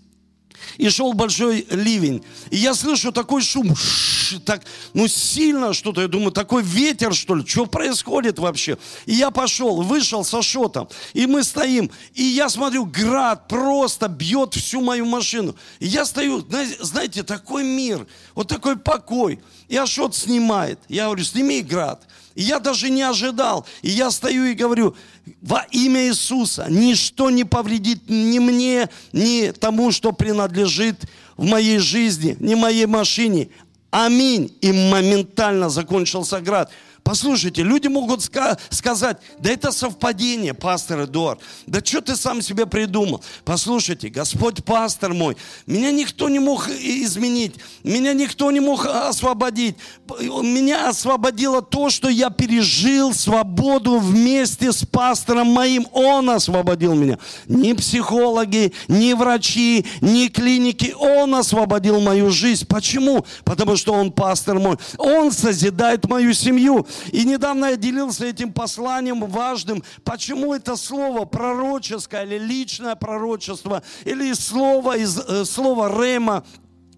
и 0.78 0.90
шел 0.90 1.12
большой 1.14 1.68
ливень. 1.70 2.24
И 2.50 2.58
я 2.58 2.74
слышу 2.74 3.12
такой 3.12 3.42
шум. 3.42 3.76
Ш 3.76 4.40
так, 4.46 4.62
ну, 4.94 5.08
сильно 5.08 5.74
что-то. 5.74 6.02
Я 6.02 6.08
думаю, 6.08 6.32
такой 6.32 6.64
ветер, 6.64 7.14
что 7.14 7.36
ли? 7.36 7.46
Что 7.46 7.66
происходит 7.66 8.40
вообще? 8.40 8.78
И 9.06 9.14
я 9.14 9.32
пошел, 9.32 9.82
вышел 9.82 10.24
со 10.24 10.42
шотом. 10.42 10.88
И 11.14 11.26
мы 11.26 11.44
стоим. 11.44 11.92
И 12.14 12.24
я 12.24 12.50
смотрю, 12.50 12.86
град 12.86 13.48
просто 13.48 14.08
бьет 14.08 14.54
всю 14.54 14.82
мою 14.82 15.06
машину. 15.06 15.56
И 15.80 15.88
я 15.88 16.06
стою, 16.06 16.46
знаете, 16.80 17.24
такой 17.24 17.64
мир, 17.64 18.08
вот 18.36 18.48
такой 18.48 18.78
покой. 18.78 19.40
И 19.68 19.76
Ашот 19.76 20.16
снимает. 20.16 20.80
Я 20.88 21.06
говорю, 21.06 21.24
сними 21.24 21.62
град. 21.62 22.04
И 22.38 22.44
я 22.44 22.60
даже 22.60 22.92
не 22.92 23.02
ожидал. 23.02 23.66
И 23.82 23.90
я 23.90 24.12
стою 24.12 24.46
и 24.46 24.54
говорю, 24.54 24.96
во 25.42 25.66
имя 25.72 26.08
Иисуса 26.08 26.68
ничто 26.70 27.32
не 27.32 27.44
повредит 27.44 28.08
ни 28.10 28.38
мне, 28.38 28.90
ни 29.12 29.50
тому, 29.50 29.92
что 29.92 30.12
принадлежит 30.12 31.06
в 31.36 31.46
моей 31.46 31.80
жизни, 31.80 32.38
ни 32.40 32.54
моей 32.54 32.86
машине. 32.86 33.50
Аминь. 33.90 34.56
И 34.62 34.72
моментально 34.72 35.70
закончился 35.70 36.40
град. 36.40 36.70
Послушайте, 37.08 37.64
люди 37.64 37.88
могут 37.88 38.20
ска- 38.20 38.60
сказать, 38.70 39.16
да 39.40 39.50
это 39.50 39.72
совпадение, 39.72 40.54
пастор 40.54 41.06
Эдуард. 41.06 41.40
Да 41.66 41.80
что 41.82 42.02
ты 42.02 42.18
сам 42.18 42.42
себе 42.42 42.66
придумал? 42.66 43.24
Послушайте, 43.46 44.10
Господь 44.10 44.66
пастор 44.66 45.14
мой, 45.14 45.38
меня 45.68 45.94
никто 45.94 46.28
не 46.28 46.40
мог 46.40 46.68
изменить, 46.68 47.56
меня 47.86 48.12
никто 48.12 48.52
не 48.52 48.60
мог 48.60 48.86
освободить. 48.86 49.78
Меня 50.20 50.90
освободило 50.90 51.62
то, 51.62 51.90
что 51.90 52.10
я 52.10 52.30
пережил 52.30 53.14
свободу 53.14 54.00
вместе 54.00 54.74
с 54.74 54.86
пастором 54.86 55.48
моим. 55.48 55.88
Он 55.94 56.30
освободил 56.30 56.94
меня. 56.94 57.20
Ни 57.48 57.72
психологи, 57.72 58.74
ни 58.90 59.14
врачи, 59.14 59.86
ни 60.02 60.28
клиники. 60.28 60.94
Он 61.00 61.36
освободил 61.36 62.02
мою 62.02 62.32
жизнь. 62.32 62.66
Почему? 62.68 63.26
Потому 63.46 63.78
что 63.78 63.94
он 63.94 64.12
пастор 64.12 64.60
мой. 64.60 64.76
Он 64.98 65.32
созидает 65.32 66.06
мою 66.10 66.34
семью. 66.34 66.86
И 67.12 67.26
недавно 67.26 67.68
я 67.68 67.76
делился 67.76 68.26
этим 68.26 68.54
посланием 68.54 69.26
важным, 69.26 69.84
почему 70.04 70.54
это 70.54 70.76
слово 70.76 71.26
пророческое 71.26 72.24
или 72.24 72.38
личное 72.38 72.96
пророчество, 72.96 73.84
или 74.06 74.34
слово 74.34 74.98
из 74.98 75.18
э, 75.18 75.46
слова 75.46 75.90
Рема, 75.90 76.44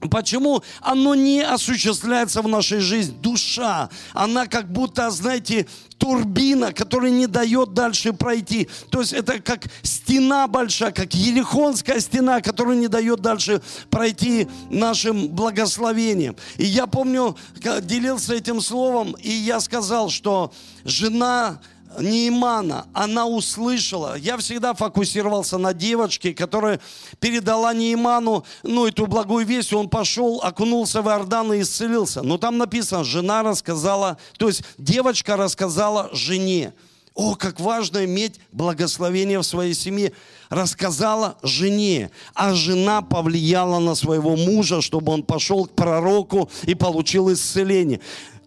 Почему 0.10 0.63
оно 0.82 1.13
не 1.13 1.41
осуществляется 1.41 2.41
в 2.41 2.48
нашей 2.48 2.79
жизни? 2.79 3.18
Душа, 3.22 3.89
она 4.13 4.48
как 4.48 4.72
будто, 4.72 5.10
знаете, 5.12 5.68
турбина, 5.98 6.72
которая 6.72 7.12
не 7.12 7.27
дает 7.27 7.74
дальше 7.74 8.13
пройти. 8.13 8.70
То 8.89 9.01
есть 9.01 9.12
это 9.12 9.39
как 9.39 9.65
стена 9.84 10.48
большая, 10.48 10.91
как 10.91 11.13
Ерехонская 11.13 12.00
стена, 12.00 12.39
которая 12.39 12.77
не 12.77 12.88
дает 12.88 13.20
дальше 13.20 13.62
пройти 13.89 14.48
нашим 14.70 15.27
благословением. 15.27 16.38
И 16.58 16.65
я 16.65 16.88
помню, 16.88 17.36
делился 17.82 18.36
этим 18.36 18.62
словом, 18.62 19.15
и 19.22 19.29
я 19.29 19.60
сказал, 19.60 20.10
что 20.10 20.53
жена 20.86 21.60
Неймана, 21.98 22.88
она 22.93 23.25
услышала. 23.25 24.15
Я 24.15 24.38
всегда 24.38 24.74
фокусировался 24.74 25.58
на 25.58 25.74
девочке, 25.74 26.34
которая 26.34 26.79
передала 27.19 27.74
Нейману, 27.74 28.46
ну, 28.63 28.86
эту 28.86 29.08
благую 29.08 29.46
весть. 29.46 29.74
Он 29.74 29.89
пошел, 29.89 30.39
окунулся 30.43 31.01
в 31.01 31.08
Иордан 31.08 31.53
и 31.53 31.62
исцелился. 31.62 32.22
Но 32.22 32.38
там 32.38 32.58
написано, 32.58 33.03
жена 33.03 33.43
рассказала, 33.43 34.17
то 34.38 34.48
есть 34.48 34.63
девочка 34.77 35.36
рассказала 35.36 36.10
жене. 36.13 36.74
О, 37.15 37.36
как 37.36 37.60
важно 37.60 38.05
иметь 38.05 38.39
благословение 38.51 39.39
в 39.39 39.43
своей 39.43 39.74
семье. 39.74 40.13
Рассказала 40.50 41.38
жене, 41.43 42.12
а 42.34 42.53
жена 42.53 43.01
повлияла 43.01 43.79
на 43.79 43.96
своего 43.96 44.38
мужа, 44.38 44.81
чтобы 44.81 45.12
он 45.12 45.24
пошел 45.24 45.65
к 45.65 45.72
пророку 45.72 46.50
и 46.63 46.75
получил 46.75 47.31
исцеление 47.34 48.00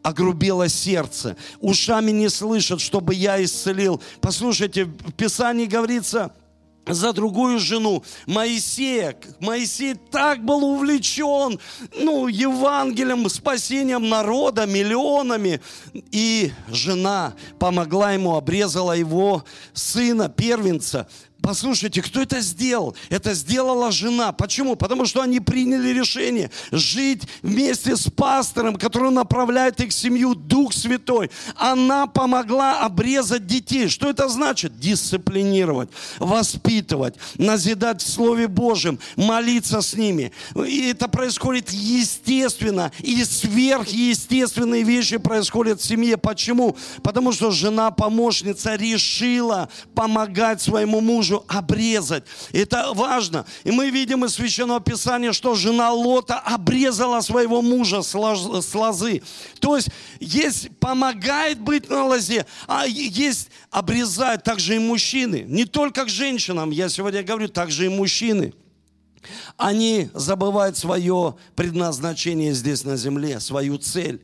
огрубело 0.03 0.69
сердце, 0.69 1.37
ушами 1.61 2.11
не 2.11 2.29
слышат, 2.29 2.81
чтобы 2.81 3.15
я 3.15 3.43
исцелил. 3.43 4.01
Послушайте, 4.21 4.85
в 4.85 5.13
Писании 5.13 5.67
говорится, 5.67 6.33
за 6.87 7.13
другую 7.13 7.59
жену 7.59 8.03
Моисея. 8.27 9.17
Моисей 9.41 9.95
так 9.95 10.45
был 10.45 10.65
увлечен 10.65 11.61
ну, 11.97 12.27
Евангелием, 12.27 13.29
спасением 13.29 14.09
народа, 14.09 14.67
миллионами. 14.67 15.61
И 16.11 16.53
жена 16.69 17.35
помогла 17.59 18.13
ему, 18.13 18.35
обрезала 18.35 18.93
его 18.93 19.45
сына, 19.73 20.29
первенца. 20.29 21.09
Послушайте, 21.43 22.03
кто 22.03 22.23
это 22.23 22.41
сделал? 22.41 22.97
Это 23.11 23.35
сделала 23.35 23.91
жена. 23.91 24.31
Почему? 24.31 24.77
Потому 24.77 25.07
что 25.07 25.23
они 25.23 25.41
приняли 25.41 25.89
решение 25.89 26.53
жить 26.71 27.25
вместе 27.43 27.97
с 27.97 28.09
пастором, 28.09 28.77
который 28.77 29.11
направляет 29.11 29.81
их 29.81 29.93
семью, 29.93 30.37
Дух 30.37 30.73
Святой. 30.73 31.31
Она 31.57 32.07
помогла 32.07 32.81
обрезать 32.81 33.47
детей. 33.47 33.89
Что 33.89 34.09
это 34.09 34.29
значит? 34.29 34.79
Дисциплинировать, 34.79 35.91
воспитывать, 36.21 37.17
назидать 37.37 38.03
в 38.03 38.09
Слове 38.09 38.47
Божьем, 38.47 39.01
молиться 39.17 39.81
с 39.83 39.95
ними. 39.95 40.31
И 40.55 40.91
это 40.91 41.09
происходит 41.09 41.71
естественно. 41.71 42.93
И 43.01 43.25
сверхъестественные 43.25 44.85
вещи 44.85 45.17
происходят 45.17 45.81
в 45.81 45.85
семье. 45.85 46.17
Почему? 46.17 46.77
Потому 47.03 47.33
что 47.33 47.51
жена-помощница 47.51 48.77
решила 48.77 49.69
помогать 49.95 50.63
своему 50.63 51.01
мужу 51.01 51.32
мужу 51.33 51.45
обрезать. 51.49 52.25
Это 52.53 52.93
важно. 52.95 53.47
И 53.65 53.71
мы 53.71 53.91
видим 53.91 54.25
из 54.25 54.35
Священного 54.35 54.81
Писания, 54.81 55.33
что 55.33 55.55
жена 55.55 55.93
Лота 55.93 56.39
обрезала 56.39 57.21
своего 57.21 57.63
мужа 57.63 58.03
с 58.03 58.15
лозы. 58.75 59.23
То 59.61 59.77
есть 59.77 59.89
есть 60.21 60.71
помогает 60.79 61.61
быть 61.61 61.89
на 61.89 62.05
лозе, 62.07 62.47
а 62.67 62.87
есть 62.87 63.49
обрезать 63.71 64.43
также 64.45 64.77
и 64.77 64.79
мужчины. 64.79 65.45
Не 65.47 65.65
только 65.65 66.05
к 66.05 66.09
женщинам, 66.09 66.71
я 66.71 66.89
сегодня 66.89 67.23
говорю, 67.23 67.49
также 67.49 67.87
и 67.87 67.89
мужчины. 67.89 68.53
Они 69.57 70.11
забывают 70.15 70.77
свое 70.77 71.37
предназначение 71.55 72.53
здесь 72.55 72.85
на 72.85 72.97
земле, 72.97 73.39
свою 73.41 73.79
цель. 73.79 74.21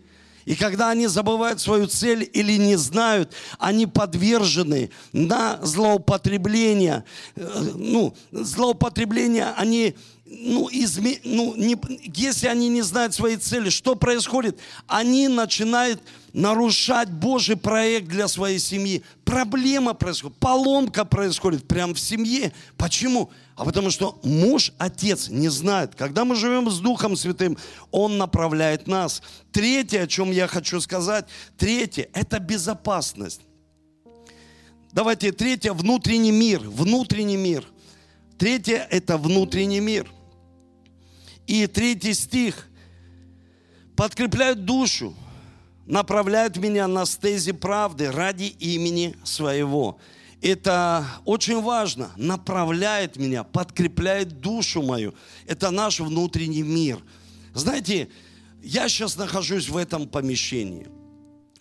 И 0.48 0.54
когда 0.54 0.88
они 0.88 1.08
забывают 1.08 1.60
свою 1.60 1.88
цель 1.88 2.26
или 2.32 2.56
не 2.56 2.76
знают, 2.76 3.34
они 3.58 3.86
подвержены 3.86 4.88
на 5.12 5.58
злоупотребление. 5.62 7.04
Э, 7.36 7.72
ну, 7.74 8.14
злоупотребление, 8.32 9.52
они 9.58 9.94
ну, 10.24 10.70
изме, 10.72 11.20
ну 11.22 11.54
не, 11.54 11.76
если 12.14 12.46
они 12.46 12.70
не 12.70 12.80
знают 12.80 13.12
своей 13.12 13.36
цели, 13.36 13.68
что 13.68 13.94
происходит? 13.94 14.58
Они 14.86 15.28
начинают 15.28 16.00
нарушать 16.32 17.10
Божий 17.10 17.58
проект 17.58 18.08
для 18.08 18.26
своей 18.26 18.58
семьи. 18.58 19.02
Проблема 19.26 19.92
происходит, 19.92 20.38
поломка 20.38 21.04
происходит 21.04 21.68
прямо 21.68 21.92
в 21.92 22.00
семье. 22.00 22.54
Почему? 22.78 23.30
А 23.58 23.64
потому 23.64 23.90
что 23.90 24.16
муж, 24.22 24.72
отец 24.78 25.30
не 25.30 25.48
знает. 25.48 25.96
Когда 25.96 26.24
мы 26.24 26.36
живем 26.36 26.70
с 26.70 26.78
Духом 26.78 27.16
Святым, 27.16 27.58
Он 27.90 28.16
направляет 28.16 28.86
нас. 28.86 29.20
Третье, 29.50 30.02
о 30.02 30.06
чем 30.06 30.30
я 30.30 30.46
хочу 30.46 30.80
сказать, 30.80 31.26
третье, 31.56 32.08
это 32.12 32.38
безопасность. 32.38 33.40
Давайте, 34.92 35.32
третье, 35.32 35.72
внутренний 35.72 36.30
мир. 36.30 36.60
Внутренний 36.60 37.36
мир. 37.36 37.64
Третье, 38.38 38.86
это 38.90 39.18
внутренний 39.18 39.80
мир. 39.80 40.08
И 41.48 41.66
третий 41.66 42.14
стих. 42.14 42.68
Подкрепляют 43.96 44.64
душу, 44.64 45.14
направляют 45.84 46.56
меня 46.58 46.86
на 46.86 47.04
стези 47.06 47.50
правды 47.50 48.12
ради 48.12 48.44
имени 48.44 49.16
своего. 49.24 49.98
Это 50.40 51.04
очень 51.24 51.60
важно. 51.60 52.10
Направляет 52.16 53.16
меня, 53.16 53.44
подкрепляет 53.44 54.40
душу 54.40 54.82
мою. 54.82 55.14
Это 55.46 55.70
наш 55.70 56.00
внутренний 56.00 56.62
мир. 56.62 57.00
Знаете, 57.54 58.08
я 58.62 58.88
сейчас 58.88 59.16
нахожусь 59.16 59.68
в 59.68 59.76
этом 59.76 60.08
помещении– 60.08 60.86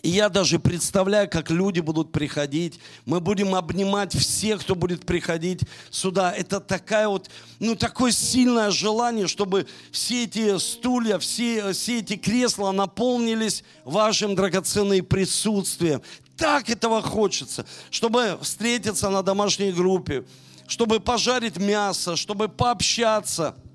и 0.07 0.09
я 0.09 0.29
даже 0.29 0.59
представляю, 0.59 1.29
как 1.29 1.49
люди 1.49 1.79
будут 1.79 2.11
приходить. 2.11 2.79
Мы 3.05 3.19
будем 3.19 3.55
обнимать 3.55 4.13
всех, 4.15 4.61
кто 4.61 4.75
будет 4.75 5.05
приходить 5.05 5.61
сюда. 5.89 6.31
Это 6.31 6.59
такая 6.59 7.09
вот, 7.09 7.29
ну, 7.59 7.75
такое 7.75 8.11
сильное 8.11 8.71
желание, 8.71 9.27
чтобы 9.27 9.67
все 9.91 10.23
эти 10.23 10.57
стулья, 10.59 11.17
все, 11.17 11.73
все 11.73 11.99
эти 11.99 12.15
кресла 12.15 12.71
наполнились 12.71 13.65
вашим 13.83 14.35
драгоценным 14.35 15.03
присутствием. 15.03 16.01
Так 16.37 16.69
этого 16.69 17.01
хочется, 17.01 17.65
чтобы 17.89 18.37
встретиться 18.41 19.09
на 19.09 19.23
домашней 19.23 19.71
группе, 19.71 20.25
чтобы 20.67 20.99
пожарить 20.99 21.57
мясо, 21.57 22.15
чтобы 22.15 22.47
пообщаться– 22.47 23.55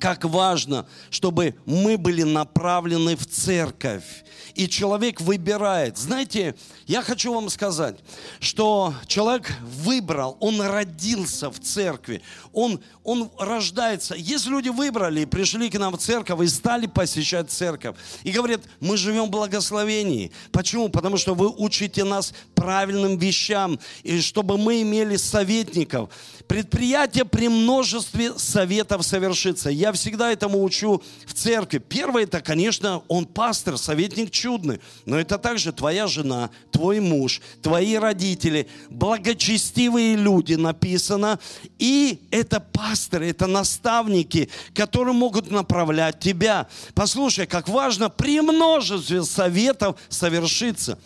как 0.00 0.24
важно, 0.24 0.86
чтобы 1.10 1.54
мы 1.66 1.98
были 1.98 2.22
направлены 2.22 3.14
в 3.16 3.26
церковь. 3.26 4.24
И 4.54 4.66
человек 4.66 5.20
выбирает. 5.20 5.96
Знаете, 5.96 6.56
я 6.86 7.02
хочу 7.02 7.32
вам 7.32 7.48
сказать, 7.50 7.96
что 8.40 8.94
человек 9.06 9.52
выбрал, 9.62 10.36
он 10.40 10.60
родился 10.60 11.50
в 11.50 11.60
церкви, 11.60 12.22
он, 12.52 12.80
он 13.04 13.30
рождается. 13.38 14.16
Есть 14.16 14.46
люди 14.46 14.70
выбрали 14.70 15.20
и 15.20 15.26
пришли 15.26 15.70
к 15.70 15.78
нам 15.78 15.96
в 15.96 15.98
церковь 15.98 16.40
и 16.40 16.48
стали 16.48 16.86
посещать 16.86 17.50
церковь. 17.50 17.96
И 18.24 18.32
говорят, 18.32 18.62
мы 18.80 18.96
живем 18.96 19.26
в 19.26 19.30
благословении. 19.30 20.32
Почему? 20.50 20.88
Потому 20.88 21.16
что 21.16 21.34
вы 21.34 21.48
учите 21.48 22.02
нас 22.02 22.34
правильным 22.54 23.18
вещам, 23.18 23.78
и 24.02 24.20
чтобы 24.20 24.58
мы 24.58 24.82
имели 24.82 25.16
советников. 25.16 26.10
Предприятие 26.50 27.24
при 27.24 27.46
множестве 27.46 28.36
советов 28.36 29.06
совершится. 29.06 29.70
Я 29.70 29.92
всегда 29.92 30.32
этому 30.32 30.64
учу 30.64 31.00
в 31.24 31.32
церкви. 31.32 31.78
Первое, 31.78 32.24
это, 32.24 32.40
конечно, 32.40 33.04
он 33.06 33.26
пастор, 33.26 33.78
советник 33.78 34.32
чудный. 34.32 34.80
Но 35.06 35.20
это 35.20 35.38
также 35.38 35.72
твоя 35.72 36.08
жена, 36.08 36.50
твой 36.72 36.98
муж, 36.98 37.40
твои 37.62 37.94
родители, 37.94 38.66
благочестивые 38.88 40.16
люди 40.16 40.54
написано. 40.54 41.38
И 41.78 42.20
это 42.32 42.58
пасторы, 42.58 43.28
это 43.28 43.46
наставники, 43.46 44.50
которые 44.74 45.14
могут 45.14 45.52
направлять 45.52 46.18
тебя. 46.18 46.66
Послушай, 46.94 47.46
как 47.46 47.68
важно 47.68 48.10
при 48.10 48.40
множестве 48.40 49.22
советов 49.22 50.00
совершиться. 50.08 50.98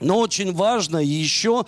Но 0.00 0.18
очень 0.18 0.52
важно 0.52 0.98
еще 0.98 1.66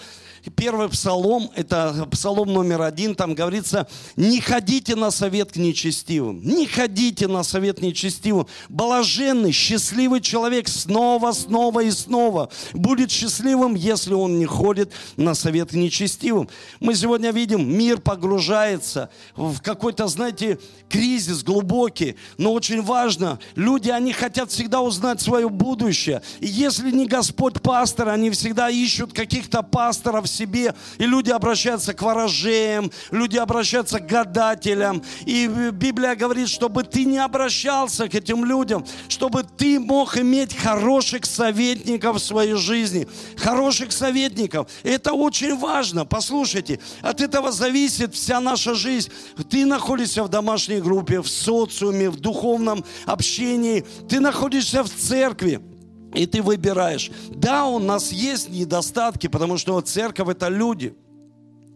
Первый 0.55 0.89
псалом, 0.89 1.51
это 1.55 2.07
псалом 2.11 2.53
номер 2.53 2.83
один, 2.83 3.15
там 3.15 3.35
говорится, 3.35 3.89
не 4.17 4.41
ходите 4.41 4.95
на 4.95 5.11
совет 5.11 5.53
к 5.53 5.57
нечестивым, 5.57 6.41
не 6.43 6.67
ходите 6.67 7.27
на 7.27 7.43
совет 7.43 7.81
нечестивым. 7.81 8.47
Блаженный, 8.69 9.51
счастливый 9.51 10.21
человек 10.21 10.69
снова, 10.69 11.33
снова 11.33 11.81
и 11.81 11.91
снова 11.91 12.51
будет 12.75 13.11
счастливым, 13.11 13.75
если 13.75 14.15
он 14.15 14.39
не 14.39 14.47
ходит 14.47 14.93
на 15.17 15.35
совет 15.35 15.71
к 15.71 15.75
нечестивым. 15.75 16.49
Мы 16.81 16.95
сегодня 16.95 17.33
видим, 17.33 17.69
мир 17.77 18.01
погружается 18.01 19.11
в 19.35 19.61
какой-то, 19.61 20.07
знаете, 20.07 20.59
кризис 20.89 21.43
глубокий, 21.43 22.17
но 22.39 22.53
очень 22.53 22.83
важно, 22.83 23.41
люди, 23.57 23.91
они 23.91 24.13
хотят 24.13 24.51
всегда 24.51 24.81
узнать 24.81 25.21
свое 25.21 25.49
будущее. 25.49 26.23
И 26.41 26.47
если 26.47 26.91
не 26.91 27.07
Господь 27.07 27.61
пастор, 27.61 28.09
они 28.11 28.31
всегда 28.31 28.71
ищут 28.71 29.13
каких-то 29.13 29.63
пасторов, 29.63 30.29
себе, 30.37 30.75
и 30.99 31.07
люди 31.07 31.31
обращаются 31.31 31.95
к 31.95 32.03
ворожеям, 32.03 32.91
люди 33.11 33.37
обращаются 33.37 33.99
к 34.01 34.07
гадателям. 34.07 35.03
И 35.25 35.49
Библия 35.73 36.15
говорит, 36.15 36.49
чтобы 36.49 36.83
ты 36.83 37.05
не 37.05 37.19
обращался 37.19 38.09
к 38.09 38.15
этим 38.15 38.45
людям, 38.45 38.85
чтобы 39.09 39.43
ты 39.43 39.81
мог 39.81 40.17
иметь 40.19 40.57
хороших 40.57 41.25
советников 41.25 42.17
в 42.17 42.25
своей 42.25 42.55
жизни. 42.55 43.09
Хороших 43.37 43.93
советников. 43.93 44.69
Это 44.83 45.13
очень 45.13 45.57
важно. 45.57 46.05
Послушайте, 46.05 46.79
от 47.03 47.21
этого 47.21 47.53
зависит 47.53 48.15
вся 48.15 48.41
наша 48.41 48.75
жизнь. 48.75 49.11
Ты 49.51 49.65
находишься 49.65 50.23
в 50.23 50.29
домашней 50.29 50.81
группе, 50.81 51.21
в 51.21 51.29
социуме, 51.29 52.11
в 52.11 52.17
духовном 52.17 52.85
общении. 53.07 53.85
Ты 54.09 54.21
находишься 54.21 54.83
в 54.83 54.91
церкви. 54.91 55.76
И 56.17 56.27
ты 56.27 56.43
выбираешь. 56.43 57.11
Да, 57.29 57.67
у 57.67 57.79
нас 57.79 58.11
есть 58.11 58.49
недостатки, 58.49 59.27
потому 59.27 59.59
что 59.59 59.81
церковь 59.81 60.29
это 60.29 60.49
люди– 60.49 60.95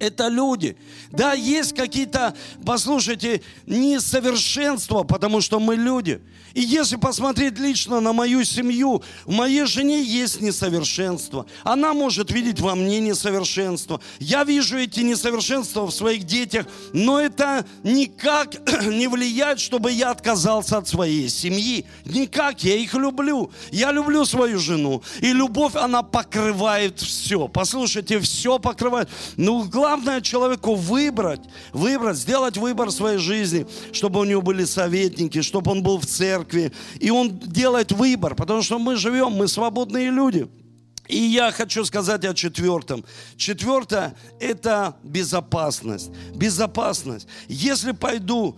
это 0.00 0.28
люди. 0.28 0.76
Да, 1.10 1.34
есть 1.34 1.74
какие-то, 1.74 2.34
послушайте, 2.66 3.42
несовершенства, 3.66 5.04
потому 5.04 5.40
что 5.40 5.60
мы 5.60 5.76
люди. 5.76 6.20
И 6.54 6.62
если 6.62 6.96
посмотреть 6.96 7.58
лично 7.58 8.00
на 8.00 8.12
мою 8.12 8.42
семью, 8.44 9.02
в 9.24 9.32
моей 9.32 9.66
жене 9.66 10.02
есть 10.02 10.40
несовершенство. 10.40 11.46
Она 11.62 11.94
может 11.94 12.32
видеть 12.32 12.60
во 12.60 12.74
мне 12.74 12.98
несовершенство. 12.98 14.00
Я 14.18 14.42
вижу 14.42 14.76
эти 14.76 15.00
несовершенства 15.00 15.86
в 15.86 15.92
своих 15.92 16.24
детях, 16.24 16.66
но 16.92 17.20
это 17.20 17.64
никак 17.84 18.54
не 18.86 19.06
влияет, 19.06 19.60
чтобы 19.60 19.92
я 19.92 20.10
отказался 20.10 20.78
от 20.78 20.88
своей 20.88 21.28
семьи. 21.28 21.84
Никак, 22.04 22.64
я 22.64 22.74
их 22.76 22.94
люблю. 22.94 23.52
Я 23.70 23.92
люблю 23.92 24.24
свою 24.24 24.58
жену. 24.58 25.02
И 25.20 25.32
любовь, 25.32 25.76
она 25.76 26.02
покрывает 26.02 26.98
все. 26.98 27.46
Послушайте, 27.46 28.18
все 28.18 28.58
покрывает. 28.58 29.08
Ну, 29.36 29.64
главное, 29.64 29.89
Главное 29.90 30.20
человеку 30.20 30.76
выбрать, 30.76 31.40
выбрать, 31.72 32.16
сделать 32.16 32.57
выбор 32.57 32.90
в 32.90 32.92
своей 32.92 33.18
жизни, 33.18 33.66
чтобы 33.90 34.20
у 34.20 34.24
него 34.24 34.40
были 34.40 34.64
советники, 34.64 35.42
чтобы 35.42 35.72
он 35.72 35.83
был 35.83 35.98
в 35.98 36.07
церкви. 36.07 36.72
И 37.00 37.11
он 37.11 37.37
делает 37.40 37.90
выбор, 37.90 38.37
потому 38.37 38.62
что 38.62 38.79
мы 38.79 38.94
живем, 38.94 39.33
мы 39.33 39.48
свободные 39.48 40.11
люди. 40.11 40.48
И 41.09 41.16
я 41.16 41.50
хочу 41.50 41.85
сказать 41.85 42.24
о 42.24 42.35
четвертом. 42.35 43.05
Четвертое– 43.37 44.14
это 44.40 44.94
безопасность. 45.03 46.11
Безопасность. 46.37 47.26
Если 47.48 47.90
пойду 47.90 48.57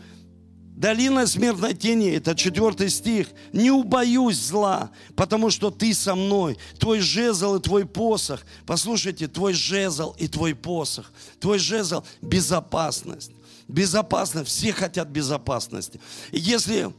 Долина 0.75 1.27
смертной 1.27 1.75
тени, 1.75 2.13
это 2.17 2.35
четвертый 2.35 2.89
стих. 2.89 3.29
Не 3.53 3.71
убоюсь 3.71 4.39
зла, 4.39 4.91
потому 5.15 5.51
что 5.51 5.71
ты 5.71 5.93
со 5.93 6.15
мной. 6.15 6.57
Твой 6.79 7.01
жезл 7.01 7.57
и 7.57 7.61
твой 7.61 7.85
посох. 7.85 8.41
Послушайте, 8.67 9.29
твой 9.29 9.53
жезл 9.53 10.15
и 10.19 10.29
твой 10.29 10.55
посох. 10.55 11.13
Твой 11.41 11.59
жезл– 11.59 12.05
безопасность. 12.23 13.33
Безопасность. 13.69 14.49
Все 14.49 14.73
хотят 14.73 15.09
безопасности. 15.09 16.01
Если 16.33 16.91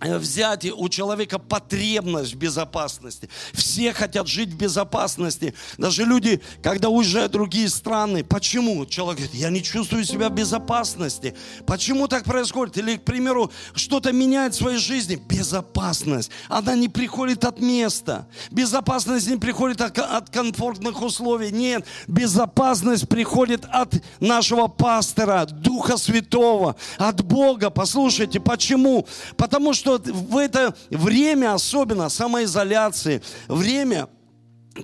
взять 0.00 0.64
у 0.64 0.88
человека 0.88 1.38
потребность 1.38 2.34
в 2.34 2.38
безопасности. 2.38 3.28
Все 3.52 3.92
хотят 3.92 4.26
жить 4.26 4.50
в 4.50 4.56
безопасности. 4.56 5.54
Даже 5.78 6.04
люди, 6.04 6.40
когда 6.62 6.88
уезжают 6.88 7.32
в 7.32 7.34
другие 7.34 7.68
страны, 7.68 8.24
почему? 8.24 8.86
Человек 8.86 9.18
говорит, 9.18 9.34
я 9.34 9.50
не 9.50 9.62
чувствую 9.62 10.04
себя 10.04 10.28
в 10.28 10.34
безопасности. 10.34 11.34
Почему 11.66 12.08
так 12.08 12.24
происходит? 12.24 12.78
Или, 12.78 12.96
к 12.96 13.04
примеру, 13.04 13.50
что-то 13.74 14.12
меняет 14.12 14.54
в 14.54 14.58
своей 14.58 14.78
жизни. 14.78 15.16
Безопасность. 15.16 16.30
Она 16.48 16.74
не 16.74 16.88
приходит 16.88 17.44
от 17.44 17.60
места. 17.60 18.26
Безопасность 18.50 19.28
не 19.28 19.36
приходит 19.36 19.80
от, 19.80 19.98
от 19.98 20.30
комфортных 20.30 21.02
условий. 21.02 21.50
Нет, 21.50 21.84
безопасность 22.06 23.08
приходит 23.08 23.64
от 23.70 23.94
нашего 24.20 24.66
пастора, 24.68 25.46
Духа 25.46 25.96
Святого, 25.96 26.76
от 26.96 27.22
Бога. 27.22 27.70
Послушайте, 27.70 28.40
почему? 28.40 29.06
Потому 29.36 29.74
что 29.74 29.89
что 29.98 30.12
в 30.12 30.36
это 30.36 30.74
время, 30.90 31.54
особенно 31.54 32.08
самоизоляции, 32.08 33.22
время 33.48 34.08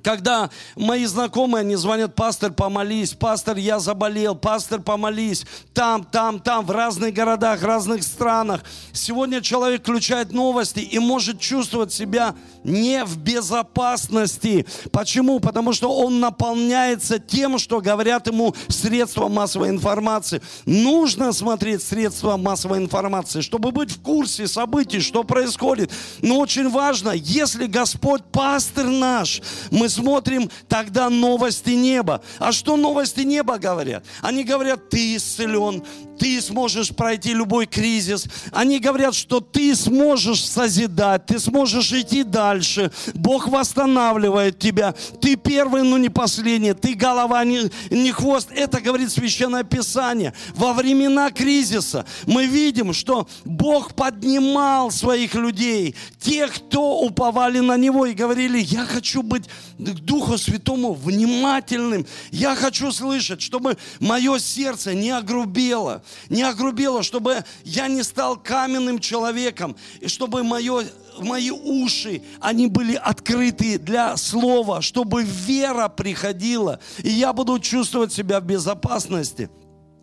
когда 0.02 0.50
мои 0.76 1.04
знакомые, 1.06 1.60
они 1.60 1.76
звонят, 1.76 2.14
пастор, 2.14 2.52
помолись, 2.52 3.12
пастор, 3.12 3.56
я 3.56 3.78
заболел, 3.78 4.34
пастор, 4.34 4.80
помолись, 4.80 5.44
там, 5.74 6.04
там, 6.04 6.40
там, 6.40 6.64
в 6.64 6.70
разных 6.70 7.14
городах, 7.14 7.62
разных 7.62 8.02
странах. 8.02 8.62
Сегодня 8.92 9.40
человек 9.40 9.82
включает 9.82 10.32
новости 10.32 10.80
и 10.80 10.98
может 10.98 11.40
чувствовать 11.40 11.92
себя 11.92 12.34
не 12.64 13.04
в 13.04 13.16
безопасности. 13.18 14.66
Почему? 14.90 15.40
Потому 15.40 15.72
что 15.72 15.92
он 15.92 16.20
наполняется 16.20 17.18
тем, 17.18 17.58
что 17.58 17.80
говорят 17.80 18.26
ему 18.26 18.54
средства 18.68 19.28
массовой 19.28 19.70
информации. 19.70 20.42
Нужно 20.64 21.32
смотреть 21.32 21.82
средства 21.82 22.36
массовой 22.36 22.78
информации, 22.78 23.40
чтобы 23.40 23.70
быть 23.70 23.90
в 23.92 24.00
курсе 24.00 24.48
событий, 24.48 25.00
что 25.00 25.24
происходит. 25.24 25.90
Но 26.22 26.38
очень 26.38 26.68
важно, 26.68 27.10
если 27.10 27.66
Господь 27.66 28.22
пастор 28.32 28.86
наш, 28.86 29.40
мы 29.70 29.85
смотрим 29.88 30.50
тогда 30.68 31.10
новости 31.10 31.70
неба. 31.70 32.22
А 32.38 32.52
что 32.52 32.76
новости 32.76 33.20
неба 33.20 33.58
говорят? 33.58 34.04
Они 34.22 34.44
говорят, 34.44 34.88
ты 34.88 35.16
исцелен, 35.16 35.84
ты 36.18 36.40
сможешь 36.40 36.94
пройти 36.94 37.32
любой 37.32 37.66
кризис. 37.66 38.26
Они 38.52 38.78
говорят, 38.78 39.14
что 39.14 39.40
ты 39.40 39.74
сможешь 39.74 40.44
созидать, 40.44 41.26
ты 41.26 41.38
сможешь 41.38 41.92
идти 41.92 42.22
дальше. 42.22 42.90
Бог 43.14 43.48
восстанавливает 43.48 44.58
тебя. 44.58 44.94
Ты 45.20 45.36
первый, 45.36 45.82
но 45.82 45.98
не 45.98 46.08
последний. 46.08 46.72
Ты 46.72 46.94
голова, 46.94 47.44
не, 47.44 47.70
не 47.90 48.12
хвост. 48.12 48.48
Это 48.50 48.80
говорит 48.80 49.10
Священное 49.10 49.64
Писание. 49.64 50.32
Во 50.54 50.72
времена 50.72 51.30
кризиса 51.30 52.04
мы 52.26 52.46
видим, 52.46 52.92
что 52.92 53.28
Бог 53.44 53.94
поднимал 53.94 54.90
своих 54.90 55.34
людей, 55.34 55.94
тех, 56.20 56.52
кто 56.54 56.98
уповали 57.00 57.60
на 57.60 57.76
Него 57.76 58.06
и 58.06 58.14
говорили, 58.14 58.58
я 58.58 58.84
хочу 58.84 59.22
быть 59.22 59.44
к 59.78 59.90
Духу 60.00 60.38
Святому 60.38 60.94
внимательным. 60.94 62.06
Я 62.30 62.54
хочу 62.56 62.92
слышать, 62.92 63.40
чтобы 63.40 63.76
мое 64.00 64.38
сердце 64.38 64.94
не 64.94 65.10
огрубело, 65.10 66.02
не 66.28 66.42
огрубело, 66.42 67.02
чтобы 67.02 67.44
я 67.64 67.88
не 67.88 68.02
стал 68.02 68.36
каменным 68.36 68.98
человеком, 68.98 69.76
и 70.00 70.08
чтобы 70.08 70.42
мое 70.42 70.84
мои 71.18 71.50
уши, 71.50 72.22
они 72.40 72.66
были 72.66 72.94
открыты 72.94 73.78
для 73.78 74.16
слова, 74.16 74.82
чтобы 74.82 75.22
вера 75.22 75.88
приходила, 75.88 76.78
и 76.98 77.10
я 77.10 77.32
буду 77.32 77.58
чувствовать 77.58 78.12
себя 78.12 78.40
в 78.40 78.44
безопасности. 78.44 79.48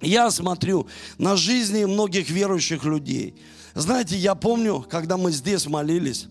Я 0.02 0.32
смотрю 0.32 0.88
на 1.18 1.36
жизни 1.36 1.86
многих 1.86 2.30
верующих 2.30 2.84
людей– 2.84 3.36
Знаете, 3.76 4.16
я 4.16 4.36
помню, 4.36 4.86
когда 4.88 5.18
мы 5.18 5.32
здесь 5.32 5.66
молились, 5.66 6.28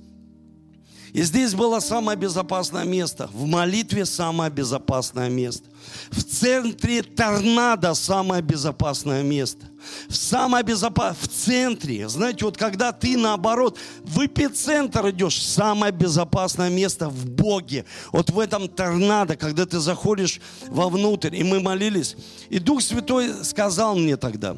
и 1.12 1.22
здесь 1.22 1.54
было 1.54 1.80
самое 1.80 2.16
безопасное 2.16 2.85
место. 2.85 3.28
В 3.32 3.44
молитве 3.46 4.06
самое 4.06 4.50
безопасное 4.50 5.28
место. 5.28 5.68
В 6.11 6.23
центре 6.23 7.03
торнадо 7.03 7.95
самое 7.95 8.42
безопасное 8.42 9.23
место. 9.23 9.66
В 10.09 10.14
самое 10.14 10.64
безопасное, 10.64 11.16
в 11.21 11.29
центре. 11.29 12.09
Знаете, 12.09 12.45
вот 12.45 12.57
когда 12.57 12.92
ты 12.92 13.16
наоборот 13.16 13.79
в 14.01 14.25
эпицентр 14.25 15.11
идешь, 15.11 15.42
самое 15.42 15.92
безопасное 15.92 16.71
место 16.71 17.09
в 17.09 17.29
Боге. 17.31 17.85
Вот 18.12 18.31
в 18.31 18.38
этом 18.38 18.68
торнадо, 18.68 19.37
когда 19.37 19.66
ты 19.66 19.81
заходишь 19.81 20.40
вовнутрь, 20.68 21.35
и 21.35 21.42
мы 21.42 21.61
молились. 21.61 22.16
И 22.49 22.59
Дух 22.59 22.83
Святой 22.83 23.45
сказал 23.45 23.97
мне 23.97 24.16
тогда, 24.16 24.57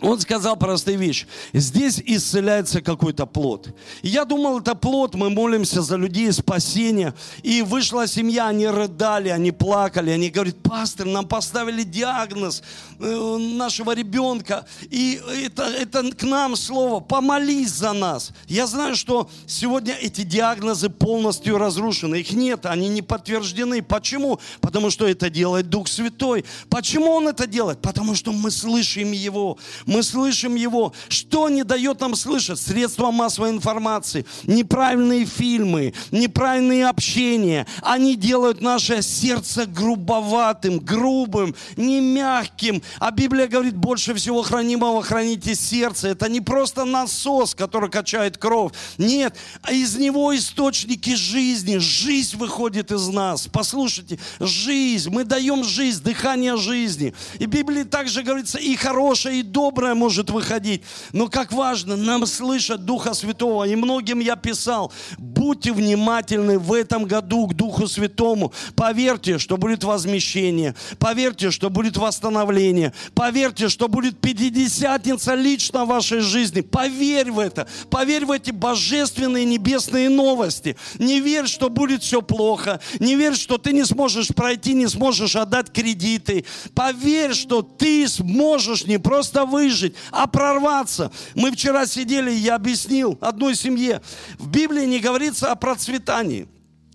он 0.00 0.20
сказал 0.20 0.56
простые 0.56 0.96
вещи. 0.96 1.26
Здесь 1.52 2.00
исцеляется 2.04 2.80
какой-то 2.82 3.26
плод. 3.26 3.74
Я 4.02 4.24
думал, 4.24 4.60
это 4.60 4.76
плод, 4.76 5.14
мы 5.14 5.28
молимся 5.28 5.82
за 5.82 5.96
людей 5.96 6.32
спасения. 6.32 7.14
И 7.42 7.62
вышла 7.62 8.06
семья, 8.06 8.46
они 8.48 8.68
рыдали, 8.68 9.28
они 9.28 9.50
плакали. 9.50 10.10
Они 10.10 10.30
говорят, 10.30 10.56
пастор, 10.62 11.06
нам 11.06 11.26
поставили 11.26 11.82
диагноз 11.82 12.62
э, 13.00 13.36
нашего 13.38 13.92
ребенка. 13.92 14.66
И 14.88 15.20
это, 15.44 15.64
это 15.64 16.12
к 16.12 16.22
нам 16.22 16.54
слово, 16.54 17.00
помолись 17.00 17.70
за 17.70 17.92
нас. 17.92 18.30
Я 18.46 18.68
знаю, 18.68 18.94
что 18.94 19.28
сегодня 19.46 19.94
эти 19.94 20.22
диагнозы 20.22 20.90
полностью 20.90 21.58
разрушены. 21.58 22.16
Их 22.16 22.32
нет, 22.32 22.66
они 22.66 22.88
не 22.88 23.02
подтверждены. 23.02 23.82
Почему? 23.82 24.38
Потому 24.60 24.90
что 24.90 25.08
это 25.08 25.28
делает 25.28 25.70
Дух 25.70 25.88
Святой. 25.88 26.44
Почему 26.70 27.10
Он 27.10 27.26
это 27.26 27.48
делает? 27.48 27.80
Потому 27.80 28.14
что 28.14 28.32
мы 28.32 28.52
слышим 28.52 29.10
Его 29.10 29.58
мы 29.88 30.02
слышим 30.02 30.54
Его. 30.54 30.92
Что 31.08 31.48
не 31.48 31.64
дает 31.64 32.00
нам 32.00 32.14
слышать? 32.14 32.60
Средства 32.60 33.10
массовой 33.10 33.50
информации, 33.50 34.26
неправильные 34.44 35.24
фильмы, 35.24 35.94
неправильные 36.10 36.86
общения. 36.86 37.66
Они 37.82 38.14
делают 38.14 38.60
наше 38.60 39.00
сердце 39.02 39.64
грубоватым, 39.64 40.78
грубым, 40.78 41.54
не 41.76 42.00
мягким. 42.00 42.82
А 42.98 43.10
Библия 43.10 43.48
говорит, 43.48 43.76
больше 43.76 44.12
всего 44.12 44.42
хранимого 44.42 45.02
храните 45.02 45.54
сердце. 45.54 46.08
Это 46.08 46.28
не 46.28 46.42
просто 46.42 46.84
насос, 46.84 47.54
который 47.54 47.90
качает 47.90 48.36
кровь. 48.36 48.72
Нет, 48.98 49.36
из 49.70 49.96
него 49.96 50.36
источники 50.36 51.14
жизни. 51.14 51.78
Жизнь 51.78 52.36
выходит 52.36 52.92
из 52.92 53.08
нас. 53.08 53.48
Послушайте, 53.50 54.18
жизнь. 54.38 55.08
Мы 55.10 55.24
даем 55.24 55.64
жизнь, 55.64 56.02
дыхание 56.02 56.58
жизни. 56.58 57.14
И 57.38 57.46
в 57.46 57.48
Библии 57.48 57.84
также 57.84 58.22
говорится 58.22 58.58
и 58.58 58.76
хорошее, 58.76 59.40
и 59.40 59.42
доброе 59.42 59.77
доброе 59.78 59.94
может 59.94 60.30
выходить. 60.30 60.82
Но 61.12 61.28
как 61.28 61.52
важно 61.52 61.94
нам 61.94 62.26
слышать 62.26 62.84
Духа 62.84 63.14
Святого. 63.14 63.62
И 63.62 63.76
многим 63.76 64.18
я 64.18 64.34
писал, 64.34 64.92
будьте 65.18 65.72
внимательны 65.72 66.58
в 66.58 66.72
этом 66.72 67.04
году 67.04 67.46
к 67.46 67.54
Духу 67.54 67.86
Святому. 67.86 68.52
Поверьте, 68.74 69.38
что 69.38 69.56
будет 69.56 69.84
возмещение. 69.84 70.74
Поверьте, 70.98 71.52
что 71.52 71.70
будет 71.70 71.96
восстановление. 71.96 72.92
Поверьте, 73.14 73.68
что 73.68 73.86
будет 73.86 74.20
пятидесятница 74.20 75.34
лично 75.36 75.84
в 75.84 75.88
вашей 75.88 76.20
жизни. 76.22 76.60
Поверь 76.60 77.30
в 77.30 77.38
это. 77.38 77.68
Поверь 77.88 78.24
в 78.24 78.32
эти 78.32 78.50
божественные 78.50 79.44
небесные 79.44 80.08
новости. 80.08 80.76
Не 80.98 81.20
верь, 81.20 81.46
что 81.46 81.70
будет 81.70 82.02
все 82.02 82.20
плохо. 82.20 82.80
Не 82.98 83.14
верь, 83.14 83.36
что 83.36 83.58
ты 83.58 83.72
не 83.72 83.84
сможешь 83.84 84.28
пройти, 84.34 84.74
не 84.74 84.88
сможешь 84.88 85.36
отдать 85.36 85.70
кредиты. 85.70 86.44
Поверь, 86.74 87.32
что 87.32 87.62
ты 87.62 88.08
сможешь 88.08 88.84
не 88.84 88.98
просто 88.98 89.44
выжить, 89.44 89.67
выжить, 89.68 89.94
а 90.10 90.26
прорваться. 90.26 91.10
Мы 91.34 91.52
вчера 91.52 91.86
сидели, 91.86 92.30
я 92.30 92.56
объяснил 92.56 93.18
одной 93.20 93.54
семье. 93.54 94.00
В 94.38 94.48
Библии 94.48 94.86
не 94.86 94.98
говорится 94.98 95.52
о 95.52 95.56
процветании. 95.56 96.48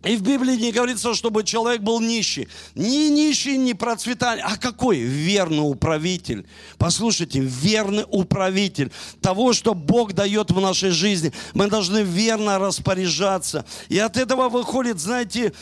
И 0.04 0.18
в 0.18 0.22
Библии 0.22 0.58
не 0.58 0.74
говорится, 0.74 1.14
чтобы 1.14 1.46
человек 1.46 1.82
был 1.82 2.02
нищий. 2.02 2.50
Ни 2.76 3.08
нищий, 3.08 3.58
ни 3.58 3.72
процветание. 3.72 4.44
А 4.44 4.58
какой? 4.58 4.98
Верный 5.00 5.62
управитель. 5.62 6.46
Послушайте, 6.78 7.40
верный 7.40 8.04
управитель 8.10 8.92
того, 9.22 9.54
что 9.54 9.74
Бог 9.74 10.12
дает 10.12 10.52
в 10.52 10.60
нашей 10.60 10.90
жизни. 10.90 11.32
Мы 11.54 11.70
должны 11.70 12.00
верно 12.04 12.60
распоряжаться. 12.60 13.66
И 13.88 13.98
от 13.98 14.18
этого 14.18 14.50
выходит, 14.50 15.00
знаете, 15.00 15.54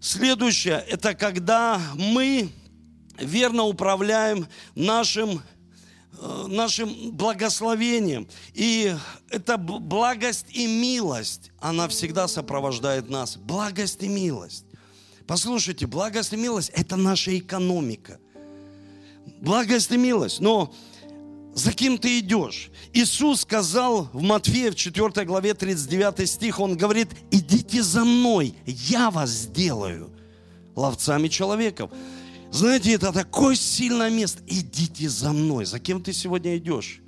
следующее. 0.00 0.84
Это 0.88 1.14
когда 1.14 1.80
мы 1.94 2.50
верно 3.20 3.64
управляем 3.64 4.48
нашим 4.74 5.42
нашим 6.48 7.12
благословением. 7.12 8.28
И 8.52 8.94
эта 9.30 9.56
благость 9.56 10.46
и 10.50 10.66
милость, 10.66 11.50
она 11.58 11.88
всегда 11.88 12.28
сопровождает 12.28 13.08
нас. 13.08 13.36
Благость 13.36 14.02
и 14.02 14.08
милость. 14.08 14.64
Послушайте, 15.26 15.86
благость 15.86 16.32
и 16.32 16.36
милость– 16.36 16.70
это 16.74 16.96
наша 16.96 17.36
экономика. 17.38 18.18
Благость 19.40 19.90
и 19.92 19.96
милость. 19.96 20.40
Но 20.40 20.74
за 21.54 21.72
кем 21.72 21.98
ты 21.98 22.18
идешь? 22.18 22.70
Иисус 22.92 23.42
сказал 23.42 24.08
в 24.12 24.22
Матфея 24.22 24.70
в 24.70 24.76
4 24.76 25.24
главе 25.24 25.54
39 25.54 26.28
стих, 26.28 26.60
Он 26.60 26.76
говорит, 26.76 27.08
идите 27.30 27.82
за 27.82 28.04
мной, 28.04 28.54
я 28.66 29.10
вас 29.10 29.30
сделаю 29.30 30.10
ловцами 30.74 31.28
человеков. 31.28 31.90
Знаете, 32.50 32.92
это 32.94 33.12
такое 33.12 33.54
сильное 33.54 34.10
место. 34.10 34.42
Идите 34.46 35.08
за 35.08 35.32
мной. 35.32 35.64
За 35.64 35.78
кем 35.78 36.02
ты 36.02 36.12
сегодня 36.12 36.56
идешь? 36.56 37.00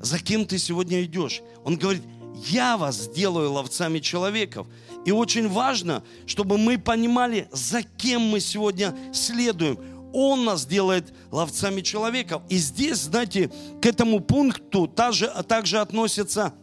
За 0.00 0.18
кем 0.18 0.46
ты 0.46 0.58
сегодня 0.58 1.02
идешь? 1.02 1.42
Он 1.64 1.76
говорит, 1.76 2.02
я 2.46 2.76
вас 2.76 2.96
сделаю 2.96 3.50
ловцами 3.52 3.98
человеков. 3.98 4.68
И 5.04 5.10
очень 5.10 5.48
важно, 5.48 6.04
чтобы 6.26 6.58
мы 6.58 6.78
понимали, 6.78 7.48
за 7.52 7.82
кем 7.82 8.22
мы 8.22 8.40
сегодня 8.40 8.94
следуем. 9.12 9.78
Он 10.12 10.44
нас 10.44 10.64
делает 10.64 11.12
ловцами 11.30 11.80
человеков. 11.80 12.42
И 12.48 12.56
здесь, 12.58 12.98
знаете, 12.98 13.50
к 13.82 13.86
этому 13.86 14.20
пункту 14.20 14.86
также, 14.86 15.28
также 15.48 15.78
относится 15.78 16.54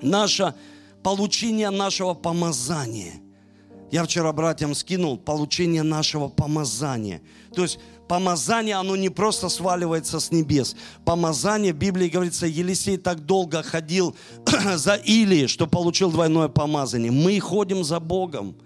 наше 0.00 0.54
получение 1.02 1.70
нашего 1.70 2.14
помазания. 2.14 3.23
Я 3.94 4.02
вчера 4.02 4.32
братьям 4.32 4.74
скинул 4.74 5.16
получение 5.16 5.84
нашего 5.84 6.26
помазания. 6.26 7.20
То 7.54 7.62
есть 7.62 7.78
помазание, 8.08 8.74
оно 8.74 8.96
не 8.96 9.08
просто 9.08 9.48
сваливается 9.48 10.18
с 10.18 10.32
небес. 10.32 10.74
Помазание, 11.04 11.72
в 11.72 11.76
Библии 11.76 12.08
говорится, 12.08 12.44
Елисей 12.44 12.96
так 12.96 13.24
долго 13.24 13.62
ходил 13.62 14.16
за 14.74 14.96
Илией, 14.96 15.46
что 15.46 15.68
получил 15.68 16.10
двойное 16.10 16.48
помазание. 16.48 17.12
Мы 17.12 17.38
ходим 17.38 17.84
за 17.84 18.00
Богом. 18.00 18.56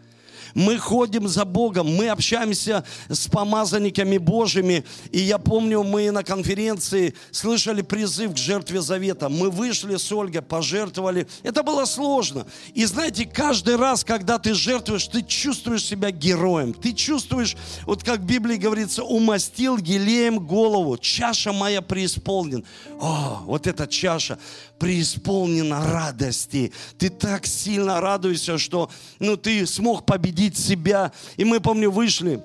Мы 0.58 0.76
ходим 0.76 1.28
за 1.28 1.44
Богом, 1.44 1.86
мы 1.94 2.08
общаемся 2.08 2.82
с 3.08 3.28
помазанниками 3.28 4.18
Божьими. 4.18 4.84
И 5.12 5.20
я 5.20 5.38
помню, 5.38 5.84
мы 5.84 6.10
на 6.10 6.24
конференции 6.24 7.14
слышали 7.30 7.80
призыв 7.80 8.34
к 8.34 8.36
жертве 8.36 8.82
завета. 8.82 9.28
Мы 9.28 9.50
вышли 9.50 9.94
с 9.94 10.10
Ольгой, 10.10 10.42
пожертвовали. 10.42 11.28
Это 11.44 11.62
было 11.62 11.84
сложно. 11.84 12.44
И 12.74 12.84
знаете, 12.86 13.24
каждый 13.24 13.76
раз, 13.76 14.02
когда 14.02 14.40
ты 14.40 14.52
жертвуешь, 14.52 15.06
ты 15.06 15.22
чувствуешь 15.22 15.84
себя 15.84 16.10
героем. 16.10 16.74
Ты 16.74 16.92
чувствуешь, 16.92 17.56
вот 17.86 18.02
как 18.02 18.18
в 18.18 18.24
Библии 18.24 18.56
говорится, 18.56 19.04
умастил 19.04 19.76
елеем 19.76 20.44
голову. 20.44 20.98
Чаша 20.98 21.52
моя 21.52 21.82
преисполнен. 21.82 22.64
О, 23.00 23.42
вот 23.44 23.68
эта 23.68 23.86
чаша 23.86 24.40
преисполнена 24.78 25.84
радости. 25.92 26.72
Ты 26.98 27.10
так 27.10 27.46
сильно 27.46 28.00
радуешься, 28.00 28.58
что 28.58 28.90
ну, 29.18 29.36
ты 29.36 29.66
смог 29.66 30.06
победить 30.06 30.56
себя. 30.56 31.12
И 31.36 31.44
мы, 31.44 31.60
помню, 31.60 31.90
вышли 31.90 32.42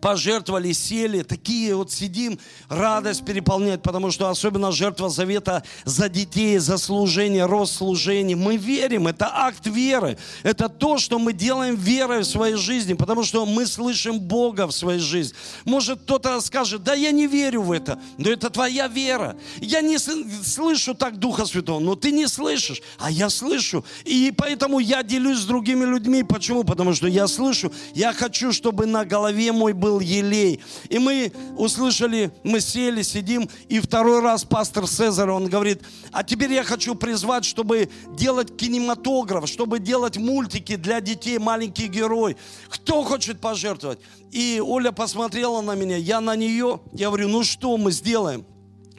пожертвовали, 0.00 0.72
сели, 0.72 1.22
такие 1.22 1.74
вот 1.74 1.90
сидим, 1.90 2.38
радость 2.68 3.24
переполняет, 3.24 3.82
потому 3.82 4.10
что 4.10 4.28
особенно 4.28 4.70
жертва 4.70 5.08
завета 5.08 5.62
за 5.84 6.08
детей, 6.08 6.58
за 6.58 6.78
служение, 6.78 7.46
рост 7.46 7.76
служения. 7.76 8.36
Мы 8.36 8.56
верим, 8.56 9.06
это 9.08 9.30
акт 9.32 9.66
веры. 9.66 10.18
Это 10.42 10.68
то, 10.68 10.98
что 10.98 11.18
мы 11.18 11.32
делаем 11.32 11.74
верой 11.74 12.20
в 12.20 12.26
своей 12.26 12.56
жизни, 12.56 12.94
потому 12.94 13.24
что 13.24 13.46
мы 13.46 13.66
слышим 13.66 14.20
Бога 14.20 14.66
в 14.66 14.72
своей 14.72 15.00
жизни. 15.00 15.36
Может, 15.64 16.00
кто-то 16.02 16.40
скажет, 16.40 16.82
да 16.82 16.94
я 16.94 17.10
не 17.10 17.26
верю 17.26 17.62
в 17.62 17.72
это, 17.72 17.98
но 18.18 18.30
это 18.30 18.50
твоя 18.50 18.88
вера. 18.88 19.36
Я 19.60 19.80
не 19.80 19.98
слышу 19.98 20.94
так 20.94 21.18
Духа 21.18 21.46
Святого, 21.46 21.80
но 21.80 21.94
ты 21.94 22.12
не 22.12 22.26
слышишь, 22.28 22.82
а 22.98 23.10
я 23.10 23.30
слышу. 23.30 23.84
И 24.04 24.32
поэтому 24.36 24.78
я 24.78 25.02
делюсь 25.02 25.38
с 25.38 25.44
другими 25.44 25.84
людьми. 25.84 26.22
Почему? 26.22 26.64
Потому 26.64 26.94
что 26.94 27.06
я 27.06 27.26
слышу. 27.26 27.72
Я 27.94 28.12
хочу, 28.12 28.52
чтобы 28.52 28.86
на 28.86 29.04
голове 29.04 29.52
мой 29.52 29.72
был 29.78 30.00
елей. 30.00 30.60
И 30.88 30.98
мы 30.98 31.32
услышали, 31.56 32.30
мы 32.42 32.60
сели, 32.60 33.02
сидим, 33.02 33.48
и 33.68 33.80
второй 33.80 34.20
раз 34.20 34.44
пастор 34.44 34.86
Цезарь, 34.86 35.30
он 35.30 35.48
говорит, 35.48 35.82
а 36.12 36.24
теперь 36.24 36.52
я 36.52 36.64
хочу 36.64 36.94
призвать, 36.94 37.44
чтобы 37.44 37.88
делать 38.16 38.56
кинематограф, 38.56 39.48
чтобы 39.48 39.78
делать 39.78 40.16
мультики 40.16 40.76
для 40.76 41.00
детей, 41.00 41.38
маленький 41.38 41.88
герой. 41.88 42.36
Кто 42.68 43.04
хочет 43.04 43.40
пожертвовать? 43.40 44.00
И 44.30 44.62
Оля 44.64 44.92
посмотрела 44.92 45.60
на 45.60 45.74
меня, 45.74 45.96
я 45.96 46.20
на 46.20 46.36
нее, 46.36 46.80
я 46.92 47.08
говорю, 47.08 47.28
ну 47.28 47.44
что 47.44 47.76
мы 47.76 47.92
сделаем? 47.92 48.44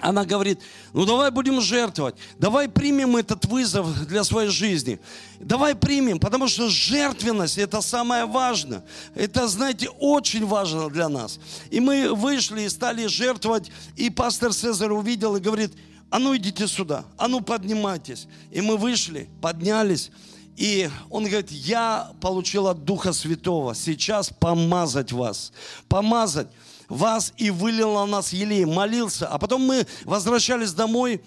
Она 0.01 0.25
говорит, 0.25 0.59
ну 0.93 1.05
давай 1.05 1.31
будем 1.31 1.62
жертвовать, 1.62 2.15
давай 2.38 2.67
примем 2.67 3.17
этот 3.17 3.45
вызов 3.45 4.07
для 4.07 4.23
своей 4.23 4.49
жизни. 4.49 4.99
Давай 5.39 5.75
примем, 5.75 6.19
потому 6.19 6.47
что 6.47 6.69
жертвенность 6.69 7.57
это 7.57 7.81
самое 7.81 8.25
важное. 8.25 8.83
Это, 9.15 9.47
знаете, 9.47 9.89
очень 9.99 10.45
важно 10.45 10.89
для 10.89 11.09
нас. 11.09 11.39
И 11.69 11.79
мы 11.79 12.13
вышли 12.13 12.62
и 12.62 12.69
стали 12.69 13.07
жертвовать, 13.07 13.71
и 13.95 14.09
пастор 14.09 14.53
Цезарь 14.53 14.91
увидел 14.91 15.35
и 15.35 15.39
говорит, 15.39 15.73
а 16.09 16.19
ну 16.19 16.35
идите 16.35 16.67
сюда, 16.67 17.05
а 17.17 17.27
ну 17.27 17.41
поднимайтесь. 17.41 18.27
И 18.51 18.62
мы 18.62 18.77
вышли, 18.77 19.29
поднялись, 19.41 20.12
и 20.59 20.89
он 21.09 21.23
говорит, 21.23 21.51
я 21.51 22.12
получил 22.19 22.67
от 22.67 22.83
Духа 22.83 23.13
Святого 23.13 23.73
сейчас 23.73 24.29
помазать 24.29 25.13
вас, 25.13 25.53
помазать 25.88 26.47
вас 26.89 27.34
и 27.38 27.52
вылил 27.52 27.93
на 27.93 28.06
нас 28.06 28.34
елей, 28.34 28.65
молился. 28.65 29.28
А 29.28 29.38
потом 29.38 29.62
мы 29.62 29.88
возвращались 30.04 30.73
домой, 30.73 31.21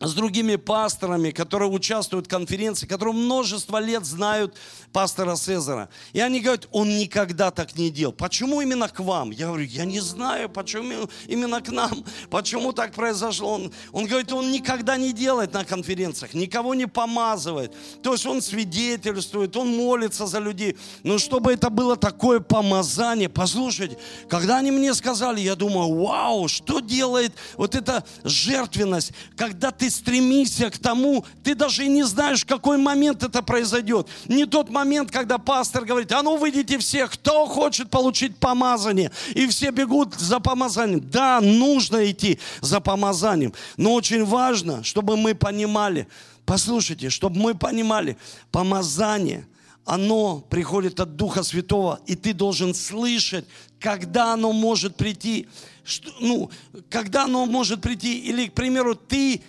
с 0.00 0.14
другими 0.14 0.56
пасторами, 0.56 1.30
которые 1.30 1.70
участвуют 1.70 2.26
в 2.26 2.28
конференции, 2.28 2.86
которые 2.86 3.14
множество 3.14 3.78
лет 3.78 4.04
знают 4.04 4.56
пастора 4.92 5.34
Цезара. 5.34 5.88
И 6.12 6.20
они 6.20 6.40
говорят, 6.40 6.68
он 6.70 6.98
никогда 6.98 7.50
так 7.50 7.76
не 7.76 7.90
делал. 7.90 8.12
Почему 8.12 8.60
именно 8.60 8.88
к 8.88 9.00
вам? 9.00 9.30
Я 9.30 9.46
говорю, 9.48 9.64
я 9.64 9.84
не 9.84 10.00
знаю, 10.00 10.48
почему 10.48 11.08
именно 11.26 11.60
к 11.60 11.70
нам, 11.70 12.04
почему 12.30 12.72
так 12.72 12.92
произошло. 12.92 13.54
Он, 13.54 13.72
он 13.92 14.06
говорит, 14.06 14.32
он 14.32 14.52
никогда 14.52 14.96
не 14.96 15.12
делает 15.12 15.52
на 15.52 15.64
конференциях, 15.64 16.32
никого 16.34 16.74
не 16.74 16.86
помазывает. 16.86 17.74
То 18.02 18.12
есть 18.12 18.24
он 18.24 18.40
свидетельствует, 18.40 19.56
он 19.56 19.76
молится 19.76 20.26
за 20.26 20.38
людей. 20.38 20.76
Но 21.02 21.18
чтобы 21.18 21.52
это 21.52 21.70
было 21.70 21.96
такое 21.96 22.38
помазание, 22.38 23.28
послушайте, 23.28 23.98
когда 24.28 24.58
они 24.58 24.70
мне 24.70 24.94
сказали, 24.94 25.40
я 25.40 25.56
думаю, 25.56 25.92
вау, 25.92 26.46
что 26.46 26.78
делает 26.78 27.32
вот 27.56 27.74
эта 27.74 28.04
жертвенность, 28.22 29.12
когда 29.36 29.72
ты 29.72 29.87
стремишься 29.90 30.70
к 30.70 30.78
тому, 30.78 31.24
ты 31.42 31.54
даже 31.54 31.86
не 31.86 32.02
знаешь, 32.02 32.42
в 32.42 32.46
какой 32.46 32.78
момент 32.78 33.22
это 33.22 33.42
произойдет. 33.42 34.08
Не 34.26 34.46
тот 34.46 34.70
момент, 34.70 35.10
когда 35.10 35.38
пастор 35.38 35.84
говорит, 35.84 36.12
а 36.12 36.22
ну 36.22 36.36
выйдите 36.36 36.78
все, 36.78 37.06
кто 37.06 37.46
хочет 37.46 37.90
получить 37.90 38.36
помазание. 38.36 39.10
И 39.34 39.46
все 39.46 39.70
бегут 39.70 40.14
за 40.14 40.40
помазанием. 40.40 41.08
Да, 41.10 41.40
нужно 41.40 42.10
идти 42.10 42.38
за 42.60 42.80
помазанием. 42.80 43.52
Но 43.76 43.94
очень 43.94 44.24
важно, 44.24 44.84
чтобы 44.84 45.16
мы 45.16 45.34
понимали, 45.34 46.08
послушайте, 46.44 47.10
чтобы 47.10 47.40
мы 47.40 47.54
понимали, 47.54 48.16
помазание– 48.50 49.46
оно 49.88 50.44
приходит 50.50 51.00
от 51.00 51.16
Духа 51.16 51.42
Святого, 51.42 52.00
и 52.06 52.14
ты 52.14 52.34
должен 52.34 52.74
слышать, 52.74 53.46
когда 53.80 54.34
оно 54.34 54.52
может 54.52 54.96
прийти, 54.96 55.48
что, 55.82 56.12
ну, 56.20 56.50
когда 56.90 57.24
оно 57.24 57.46
может 57.46 57.80
прийти, 57.80 58.18
или, 58.18 58.48
к 58.48 58.52
примеру, 58.52 58.94
ты 58.94 59.40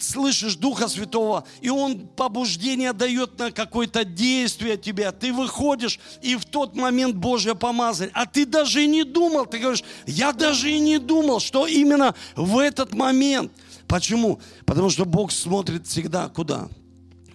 слышишь 0.00 0.56
Духа 0.56 0.88
Святого, 0.88 1.44
и 1.60 1.68
Он 1.68 2.06
побуждение 2.08 2.92
дает 2.92 3.38
на 3.38 3.50
какое-то 3.50 4.04
действие 4.04 4.76
тебя. 4.76 5.12
Ты 5.12 5.32
выходишь, 5.32 5.98
и 6.22 6.36
в 6.36 6.44
тот 6.44 6.76
момент 6.76 7.16
Божье 7.16 7.54
помазание. 7.54 8.12
А 8.14 8.26
ты 8.26 8.46
даже 8.46 8.84
и 8.84 8.86
не 8.86 9.04
думал, 9.04 9.46
ты 9.46 9.58
говоришь, 9.58 9.84
я 10.06 10.32
даже 10.32 10.70
и 10.70 10.78
не 10.78 10.98
думал, 10.98 11.40
что 11.40 11.66
именно 11.66 12.14
в 12.36 12.58
этот 12.58 12.94
момент. 12.94 13.52
Почему? 13.86 14.40
Потому 14.66 14.90
что 14.90 15.04
Бог 15.04 15.32
смотрит 15.32 15.86
всегда 15.86 16.28
куда? 16.28 16.68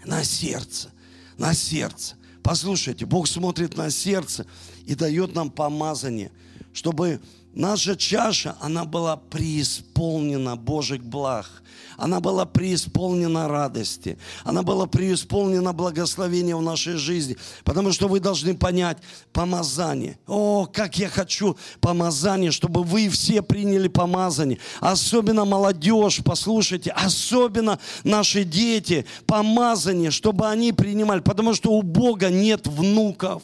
На 0.05 0.23
сердце. 0.23 0.91
На 1.37 1.53
сердце. 1.53 2.15
Послушайте, 2.43 3.05
Бог 3.05 3.27
смотрит 3.27 3.77
на 3.77 3.89
сердце 3.89 4.45
и 4.85 4.95
дает 4.95 5.33
нам 5.33 5.49
помазание, 5.49 6.31
чтобы 6.73 7.21
наша 7.53 7.95
чаша, 7.95 8.55
она 8.59 8.85
была 8.85 9.17
преисполнена 9.17 10.55
Божьих 10.55 11.03
благ. 11.03 11.63
Она 11.97 12.19
была 12.19 12.45
преисполнена 12.45 13.47
радости. 13.47 14.17
Она 14.43 14.63
была 14.63 14.87
преисполнена 14.87 15.73
благословения 15.73 16.55
в 16.55 16.61
нашей 16.61 16.93
жизни. 16.93 17.37
Потому 17.63 17.91
что 17.91 18.07
вы 18.07 18.19
должны 18.19 18.55
понять 18.55 18.97
помазание. 19.31 20.17
О, 20.27 20.65
как 20.65 20.97
я 20.97 21.09
хочу 21.09 21.57
помазание, 21.81 22.51
чтобы 22.51 22.83
вы 22.83 23.09
все 23.09 23.41
приняли 23.41 23.87
помазание. 23.87 24.59
Особенно 24.79 25.45
молодежь, 25.45 26.21
послушайте, 26.23 26.91
особенно 26.91 27.79
наши 28.03 28.43
дети, 28.43 29.05
помазание, 29.25 30.11
чтобы 30.11 30.49
они 30.49 30.73
принимали. 30.73 31.19
Потому 31.19 31.53
что 31.53 31.71
у 31.71 31.81
Бога 31.81 32.29
нет 32.29 32.67
внуков. 32.67 33.43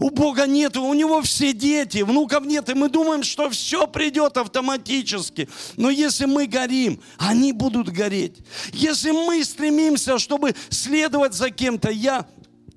У 0.00 0.10
Бога 0.10 0.46
нет, 0.46 0.76
у 0.76 0.94
Него 0.94 1.22
все 1.22 1.52
дети, 1.52 2.02
внуков 2.02 2.44
нет, 2.44 2.68
и 2.68 2.74
мы 2.74 2.88
думаем, 2.88 3.22
что 3.22 3.50
все 3.50 3.86
придет 3.86 4.36
автоматически. 4.36 5.48
Но 5.76 5.90
если 5.90 6.26
мы 6.26 6.46
горим, 6.46 7.00
они 7.18 7.52
будут 7.52 7.88
гореть. 7.88 8.38
Если 8.72 9.10
мы 9.10 9.44
стремимся, 9.44 10.18
чтобы 10.18 10.54
следовать 10.70 11.34
за 11.34 11.50
кем-то, 11.50 11.90
я 11.90 12.26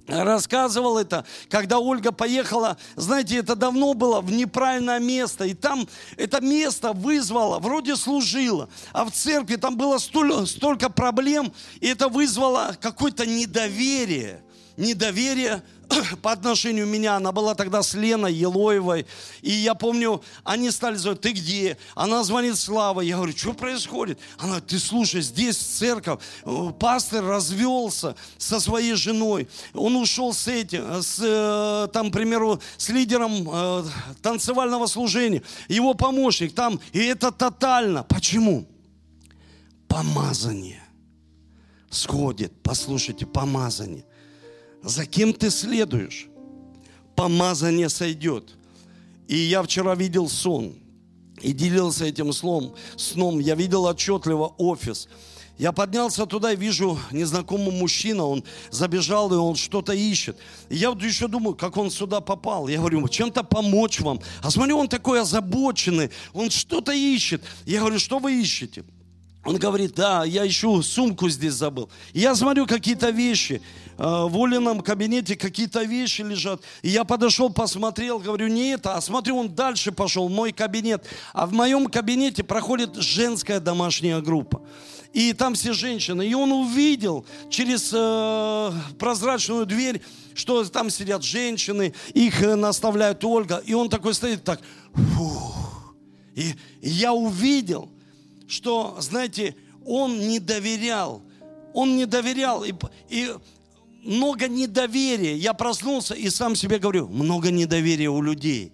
рассказывал 0.07 0.97
это, 0.97 1.25
когда 1.49 1.79
Ольга 1.79 2.11
поехала, 2.11 2.77
знаете, 2.95 3.37
это 3.37 3.55
давно 3.55 3.93
было 3.93 4.21
в 4.21 4.31
неправильное 4.31 4.99
место, 4.99 5.45
и 5.45 5.53
там 5.53 5.87
это 6.15 6.41
место 6.41 6.93
вызвало, 6.93 7.59
вроде 7.59 7.95
служило, 7.95 8.69
а 8.93 9.05
в 9.05 9.11
церкви 9.11 9.57
там 9.57 9.75
было 9.75 9.97
столь, 9.97 10.47
столько 10.47 10.89
проблем, 10.89 11.51
и 11.81 11.87
это 11.87 12.07
вызвало 12.07 12.75
какое-то 12.79 13.25
недоверие, 13.25 14.41
недоверие 14.77 15.61
по 16.21 16.31
отношению 16.31 16.85
меня, 16.85 17.15
она 17.15 17.31
была 17.31 17.55
тогда 17.55 17.83
с 17.83 17.93
Леной 17.93 18.33
Елоевой, 18.33 19.05
и 19.41 19.51
я 19.51 19.73
помню, 19.73 20.21
они 20.43 20.71
стали 20.71 20.95
звонить, 20.95 21.21
ты 21.21 21.31
где? 21.31 21.77
Она 21.95 22.23
звонит 22.23 22.57
Слава, 22.57 23.01
я 23.01 23.17
говорю, 23.17 23.35
что 23.35 23.53
происходит? 23.53 24.19
Она 24.37 24.47
говорит, 24.49 24.67
ты 24.67 24.79
слушай, 24.79 25.21
здесь 25.21 25.57
церковь, 25.57 26.19
э, 26.43 26.71
пастор 26.79 27.25
развелся 27.25 28.15
со 28.37 28.59
своей 28.59 28.95
женой, 28.95 29.47
он 29.73 29.95
ушел 29.95 30.33
с 30.33 30.47
этим, 30.47 31.01
с, 31.01 31.19
э, 31.21 31.87
там, 31.93 32.09
к 32.09 32.13
примеру, 32.13 32.59
с 32.77 32.89
лидером 32.89 33.47
э, 33.49 33.83
танцевального 34.21 34.87
служения, 34.87 35.43
его 35.67 35.93
помощник 35.93 36.53
там, 36.53 36.79
и 36.91 36.99
это 36.99 37.31
тотально. 37.31 38.03
Почему? 38.03 38.67
Помазание 39.87 40.83
сходит, 41.89 42.51
послушайте, 42.61 43.25
помазание– 43.25 44.03
за 44.83 45.05
кем 45.05 45.33
ты 45.33 45.49
следуешь, 45.49 46.27
помазание 47.15 47.89
сойдет. 47.89 48.51
И 49.27 49.35
я 49.35 49.61
вчера 49.63 49.95
видел 49.95 50.29
сон 50.29 50.75
и 51.41 51.51
делился 51.51 52.05
этим 52.05 52.31
сном. 52.33 52.75
сном. 52.95 53.39
Я 53.39 53.55
видел 53.55 53.85
отчетливо 53.85 54.53
офис. 54.57 55.07
Я 55.57 55.71
поднялся 55.71 56.27
туда 56.27 56.53
и 56.53 56.55
вижу 56.55 56.99
незнакомый 57.11 57.71
мужчина, 57.71 58.25
он 58.25 58.43
забежал 58.69 59.33
и 59.33 59.37
он 59.37 59.55
что-то 59.55 59.91
ищет. 59.91 60.37
И 60.69 60.75
я 60.75 60.91
вот 60.91 61.01
еще 61.01 61.27
думаю, 61.27 61.55
как 61.55 61.77
он 61.77 61.89
сюда 61.89 62.21
попал. 62.21 62.67
Я 62.67 62.77
говорю, 62.77 63.07
чем-то 63.07 63.43
помочь 63.43 63.99
вам. 63.99 64.21
А 64.43 64.51
смотрю, 64.51 64.77
он 64.77 64.87
такой 64.87 65.19
озабоченный, 65.19 66.11
он 66.33 66.51
что-то 66.51 66.91
ищет. 66.91 67.43
Я 67.65 67.79
говорю, 67.79 67.97
что 67.97 68.19
вы 68.19 68.39
ищете? 68.39 68.83
Он 69.47 69.55
говорит, 69.55 69.93
да, 69.95 70.25
я 70.25 70.45
ищу 70.45 70.81
сумку 70.81 71.29
здесь 71.29 71.53
забыл. 71.53 71.89
Я 72.13 72.35
смотрю 72.35 72.67
какие-то 72.67 73.11
вещи. 73.11 73.61
Э, 73.97 74.27
в 74.27 74.37
Олином 74.43 74.81
кабинете 74.81 75.37
какие-то 75.37 75.83
вещи 75.83 76.21
лежат. 76.21 76.61
И 76.81 76.89
я 76.89 77.05
подошел, 77.05 77.49
посмотрел, 77.49 78.19
говорю, 78.19 78.47
не 78.47 78.71
это. 78.71 78.95
А 78.95 79.01
смотрю, 79.01 79.37
он 79.37 79.55
дальше 79.55 79.93
пошел, 79.93 80.27
мой 80.27 80.51
кабинет. 80.51 81.05
А 81.31 81.45
в 81.45 81.53
моем 81.53 81.87
кабинете 81.87 82.43
проходит 82.43 82.95
женская 82.95 83.61
домашняя 83.61 84.19
группа. 84.19 84.61
И 85.13 85.31
там 85.31 85.53
все 85.53 85.71
женщины. 85.71 86.27
И 86.27 86.33
он 86.33 86.51
увидел 86.51 87.25
через 87.49 87.91
э, 87.93 88.71
прозрачную 88.99 89.65
дверь, 89.65 90.01
что 90.33 90.61
там 90.65 90.89
сидят 90.89 91.23
женщины, 91.23 91.93
их 92.13 92.43
э, 92.43 92.55
наставляет 92.55 93.23
Ольга. 93.23 93.63
И 93.65 93.73
он 93.73 93.89
такой 93.89 94.13
стоит 94.13 94.43
так, 94.43 94.59
фух. 95.15 95.95
И 96.35 96.53
я 96.81 97.13
увидел, 97.13 97.89
что, 98.47 98.97
знаете, 98.99 99.55
он 99.85 100.19
не 100.19 100.39
доверял. 100.39 101.21
Он 101.73 101.95
не 101.95 102.05
доверял. 102.05 102.63
И, 102.63 102.73
и 103.09 103.29
много 104.03 104.47
недоверия. 104.47 105.35
Я 105.35 105.53
проснулся 105.53 106.13
и 106.13 106.29
сам 106.29 106.55
себе 106.55 106.79
говорю, 106.79 107.07
много 107.07 107.51
недоверия 107.51 108.09
у 108.09 108.21
людей. 108.21 108.71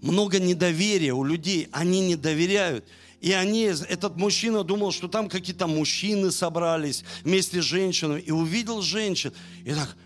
Много 0.00 0.38
недоверия 0.38 1.12
у 1.12 1.24
людей. 1.24 1.68
Они 1.72 2.00
не 2.00 2.16
доверяют. 2.16 2.84
И 3.20 3.32
они, 3.32 3.62
этот 3.62 4.16
мужчина 4.16 4.62
думал, 4.62 4.92
что 4.92 5.08
там 5.08 5.28
какие-то 5.28 5.66
мужчины 5.66 6.30
собрались 6.30 7.04
вместе 7.24 7.60
с 7.60 7.64
женщинами. 7.64 8.20
И 8.20 8.30
увидел 8.30 8.80
женщин. 8.80 9.32
И 9.64 9.74
так, 9.74 9.96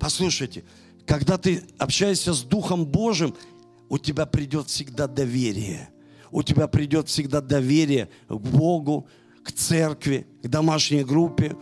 послушайте, 0.00 0.64
когда 1.06 1.38
ты 1.38 1.62
общаешься 1.78 2.32
с 2.32 2.42
Духом 2.42 2.84
Божьим, 2.84 3.34
у 3.88 3.98
тебя 3.98 4.26
придет 4.26 4.68
всегда 4.68 5.06
доверие 5.06 5.91
у 6.32 6.42
тебя 6.42 6.66
придет 6.66 7.08
всегда 7.08 7.40
доверие 7.40 8.08
к 8.28 8.34
Богу, 8.34 9.06
к 9.44 9.52
церкви, 9.52 10.26
к 10.42 10.48
домашней 10.48 11.04
группе. 11.04 11.54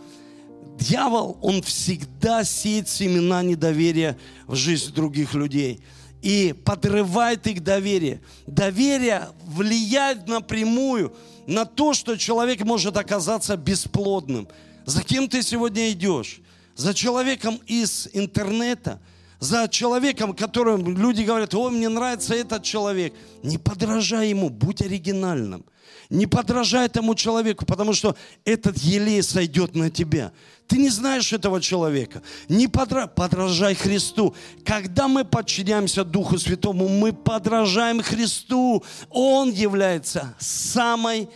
Дьявол, 0.79 1.37
он 1.41 1.61
всегда 1.61 2.43
сеет 2.43 2.89
семена 2.89 3.43
недоверия 3.43 4.17
в 4.47 4.55
жизнь 4.55 4.91
других 4.93 5.35
людей. 5.35 5.81
и 6.21 6.53
подрывает 6.53 7.47
их 7.47 7.63
доверие. 7.63 8.21
Доверие 8.45 9.29
влияет 9.43 10.27
напрямую 10.27 11.15
на 11.47 11.65
то, 11.65 11.95
что 11.95 12.15
человек 12.15 12.61
может 12.61 12.95
оказаться 12.95 13.57
бесплодным. 13.57 14.47
За 14.85 15.01
кем 15.01 15.27
ты 15.27 15.41
сегодня 15.41 15.89
идешь? 15.89 16.41
За 16.75 16.93
человеком 16.93 17.59
из 17.65 18.07
интернета– 18.13 19.01
за 19.41 19.67
человеком, 19.67 20.33
которым 20.33 20.95
люди 20.95 21.23
говорят, 21.23 21.53
ой, 21.55 21.71
мне 21.71 21.89
нравится 21.89 22.35
этот 22.35 22.61
человек. 22.63 23.13
Не 23.41 23.57
подражай 23.57 24.29
ему, 24.29 24.49
будь 24.49 24.83
оригинальным. 24.83 25.65
Не 26.11 26.27
подражай 26.27 26.85
этому 26.85 27.15
человеку, 27.15 27.65
потому 27.65 27.93
что 27.93 28.15
этот 28.45 28.77
елей 28.77 29.23
сойдет 29.23 29.75
на 29.75 29.89
тебя. 29.89 30.31
Ты 30.67 30.77
не 30.77 30.89
знаешь 30.89 31.33
этого 31.33 31.59
человека. 31.59 32.21
Не 32.49 32.67
подра... 32.67 33.07
подражай 33.07 33.73
Христу. 33.73 34.35
Когда 34.63 35.07
мы 35.07 35.25
подчиняемся 35.25 36.03
Духу 36.03 36.37
Святому, 36.37 36.87
мы 36.87 37.11
подражаем 37.11 38.01
Христу. 38.03 38.83
Он 39.09 39.51
является 39.51 40.35
самой 40.39 41.29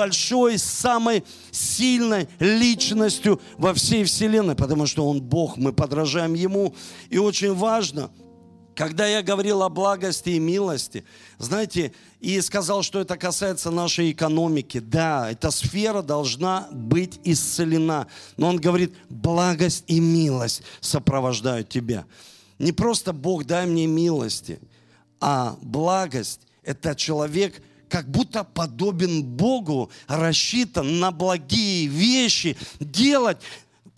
большой, 0.00 0.56
самой 0.56 1.24
сильной 1.50 2.26
личностью 2.38 3.38
во 3.58 3.74
всей 3.74 4.04
Вселенной, 4.04 4.54
потому 4.54 4.86
что 4.86 5.06
Он 5.06 5.20
Бог, 5.20 5.58
мы 5.58 5.74
подражаем 5.74 6.32
Ему. 6.32 6.74
И 7.10 7.18
очень 7.18 7.54
важно, 7.54 8.10
когда 8.74 9.06
я 9.06 9.22
говорил 9.22 9.62
о 9.62 9.68
благости 9.68 10.30
и 10.30 10.38
милости, 10.38 11.04
знаете, 11.36 11.92
и 12.18 12.40
сказал, 12.40 12.82
что 12.82 13.00
это 13.00 13.18
касается 13.18 13.70
нашей 13.70 14.12
экономики. 14.12 14.78
Да, 14.80 15.30
эта 15.30 15.50
сфера 15.50 16.00
должна 16.00 16.66
быть 16.72 17.20
исцелена. 17.24 18.06
Но 18.38 18.48
он 18.48 18.56
говорит, 18.56 18.94
благость 19.10 19.84
и 19.86 20.00
милость 20.00 20.62
сопровождают 20.80 21.68
тебя. 21.68 22.06
Не 22.58 22.72
просто 22.72 23.12
Бог, 23.12 23.44
дай 23.44 23.66
мне 23.66 23.86
милости, 23.86 24.60
а 25.20 25.58
благость– 25.60 26.40
это 26.62 26.94
человек, 26.94 27.62
как 27.90 28.08
будто 28.10 28.44
подобен 28.44 29.22
Богу, 29.24 29.90
рассчитан 30.06 31.00
на 31.00 31.10
благие 31.10 31.86
вещи 31.86 32.56
делать 32.78 33.38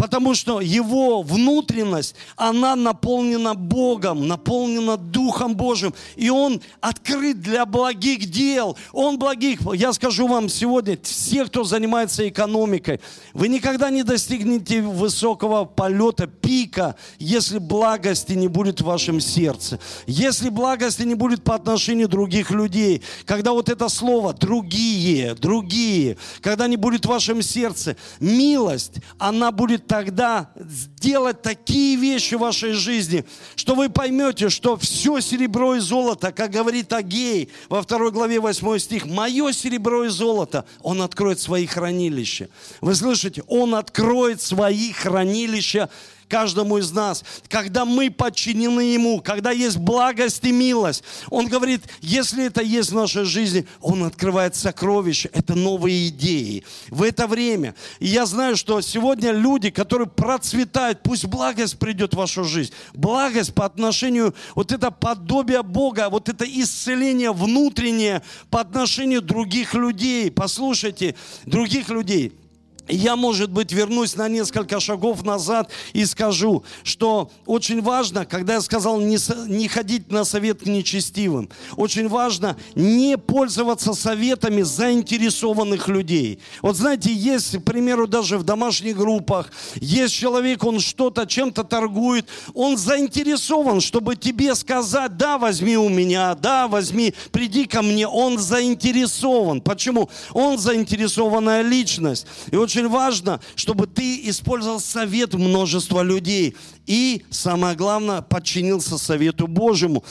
потому 0.02 0.34
что 0.34 0.60
его 0.60 1.22
внутренность, 1.22 2.16
она 2.34 2.74
наполнена 2.74 3.54
Богом, 3.54 4.26
наполнена 4.26 4.96
Духом 4.96 5.54
Божьим, 5.54 5.94
и 6.16 6.28
он 6.28 6.60
открыт 6.80 7.40
для 7.40 7.64
благих 7.66 8.28
дел. 8.28 8.76
Он 8.92 9.16
благих. 9.16 9.60
Я 9.74 9.92
скажу 9.92 10.26
вам 10.26 10.48
сегодня, 10.48 10.98
все, 11.04 11.44
кто 11.44 11.62
занимается 11.62 12.28
экономикой, 12.28 13.00
вы 13.32 13.46
никогда 13.46 13.90
не 13.90 14.02
достигнете 14.02 14.82
высокого 14.82 15.66
полета, 15.66 16.26
пика, 16.26 16.96
если 17.20 17.58
благости 17.58 18.32
не 18.32 18.48
будет 18.48 18.80
в 18.80 18.86
вашем 18.86 19.20
сердце, 19.20 19.78
если 20.08 20.48
благости 20.48 21.02
не 21.02 21.14
будет 21.14 21.44
по 21.44 21.54
отношению 21.54 22.08
других 22.08 22.50
людей, 22.50 23.02
когда 23.24 23.52
вот 23.52 23.68
это 23.68 23.88
слово 23.88 24.32
«другие», 24.32 25.36
«другие», 25.36 26.16
когда 26.40 26.66
не 26.66 26.76
будет 26.76 27.06
в 27.06 27.08
вашем 27.08 27.40
сердце, 27.40 27.96
милость, 28.18 28.94
она 29.18 29.52
будет 29.52 29.91
тогда 29.92 30.48
сделать 30.56 31.42
такие 31.42 31.96
вещи 31.96 32.34
в 32.34 32.38
вашей 32.38 32.72
жизни, 32.72 33.26
что 33.56 33.74
вы 33.74 33.90
поймете, 33.90 34.48
что 34.48 34.78
все 34.78 35.20
серебро 35.20 35.74
и 35.74 35.80
золото, 35.80 36.32
как 36.32 36.50
говорит 36.50 36.94
Агей 36.94 37.50
во 37.68 37.82
второй 37.82 38.10
главе 38.10 38.40
8 38.40 38.78
стих, 38.78 39.04
мое 39.04 39.52
серебро 39.52 40.06
и 40.06 40.08
золото, 40.08 40.64
он 40.80 41.02
откроет 41.02 41.40
свои 41.40 41.66
хранилища. 41.66 42.48
Вы 42.80 42.94
слышите? 42.94 43.42
Он 43.48 43.74
откроет 43.74 44.40
свои 44.40 44.92
хранилища 44.92 45.90
каждому 46.32 46.78
из 46.78 46.90
нас, 46.92 47.24
когда 47.48 47.84
мы 47.84 48.10
подчинены 48.10 48.80
Ему, 48.80 49.20
когда 49.20 49.50
есть 49.50 49.76
благость 49.76 50.42
и 50.44 50.50
милость. 50.50 51.04
Он 51.28 51.46
говорит, 51.46 51.82
если 52.00 52.46
это 52.46 52.62
есть 52.62 52.90
в 52.90 52.94
нашей 52.94 53.24
жизни, 53.24 53.66
Он 53.82 54.04
открывает 54.04 54.56
сокровища, 54.56 55.28
это 55.34 55.54
новые 55.54 56.08
идеи. 56.08 56.64
В 56.88 57.02
это 57.02 57.26
время, 57.26 57.74
и 57.98 58.06
я 58.06 58.24
знаю, 58.24 58.56
что 58.56 58.80
сегодня 58.80 59.32
люди, 59.32 59.68
которые 59.68 60.08
процветают, 60.08 61.02
пусть 61.02 61.26
благость 61.26 61.78
придет 61.78 62.14
в 62.14 62.16
вашу 62.16 62.44
жизнь. 62.44 62.72
Благость 62.94 63.52
по 63.52 63.66
отношению, 63.66 64.34
вот 64.54 64.72
это 64.72 64.90
подобие 64.90 65.62
Бога, 65.62 66.08
вот 66.08 66.30
это 66.30 66.46
исцеление 66.46 67.32
внутреннее 67.32 68.22
по 68.48 68.62
отношению 68.62 69.20
других 69.20 69.74
людей. 69.74 70.30
Послушайте, 70.30 71.14
других 71.44 71.90
людей– 71.90 72.32
я, 72.88 73.16
может 73.16 73.50
быть, 73.50 73.72
вернусь 73.72 74.16
на 74.16 74.28
несколько 74.28 74.80
шагов 74.80 75.24
назад 75.24 75.70
и 75.92 76.04
скажу, 76.04 76.64
что 76.82 77.30
очень 77.46 77.80
важно, 77.80 78.26
когда 78.26 78.54
я 78.54 78.60
сказал 78.60 79.00
не, 79.00 79.18
не 79.48 79.68
ходить 79.68 80.10
на 80.10 80.24
совет 80.24 80.62
к 80.62 80.66
нечестивым, 80.66 81.48
очень 81.76 82.08
важно 82.08 82.56
не 82.74 83.16
пользоваться 83.16 83.94
советами 83.94 84.62
заинтересованных 84.62 85.88
людей. 85.88 86.40
Вот 86.60 86.76
знаете, 86.76 87.12
есть, 87.12 87.58
к 87.58 87.62
примеру, 87.62 88.06
даже 88.06 88.36
в 88.36 88.42
домашних 88.42 88.96
группах, 88.96 89.50
есть 89.76 90.14
человек, 90.14 90.64
он 90.64 90.80
что-то, 90.80 91.26
чем-то 91.26 91.64
торгует, 91.64 92.26
он 92.52 92.76
заинтересован, 92.76 93.80
чтобы 93.80 94.16
тебе 94.16 94.54
сказать, 94.54 95.16
да, 95.16 95.38
возьми 95.38 95.76
у 95.76 95.88
меня, 95.88 96.34
да, 96.34 96.66
возьми, 96.66 97.14
приди 97.30 97.66
ко 97.66 97.82
мне, 97.82 98.08
он 98.08 98.38
заинтересован. 98.38 99.60
Почему? 99.60 100.10
Он 100.32 100.58
заинтересованная 100.58 101.62
личность. 101.62 102.26
И 102.50 102.56
вот 102.56 102.71
очень 102.72 102.88
важно, 102.88 103.40
чтобы 103.54 103.86
ты 103.86 104.28
использовал 104.28 104.80
совет 104.80 105.34
множества 105.34 106.02
людей. 106.02 106.56
И, 106.86 107.24
самое 107.30 107.76
главное, 107.76 108.22
подчинился 108.22 108.96
совету 108.96 109.46
Божьему. 109.46 110.02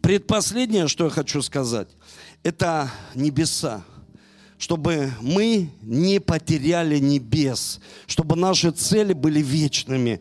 Предпоследнее, 0.00 0.86
что 0.86 1.04
я 1.04 1.10
хочу 1.10 1.42
сказать, 1.42 1.88
это 2.44 2.90
небеса. 3.14 3.82
Чтобы 4.58 5.12
мы 5.20 5.70
не 5.82 6.20
потеряли 6.20 6.98
небес, 6.98 7.80
чтобы 8.06 8.34
наши 8.34 8.70
цели 8.72 9.12
были 9.12 9.40
вечными. 9.40 10.20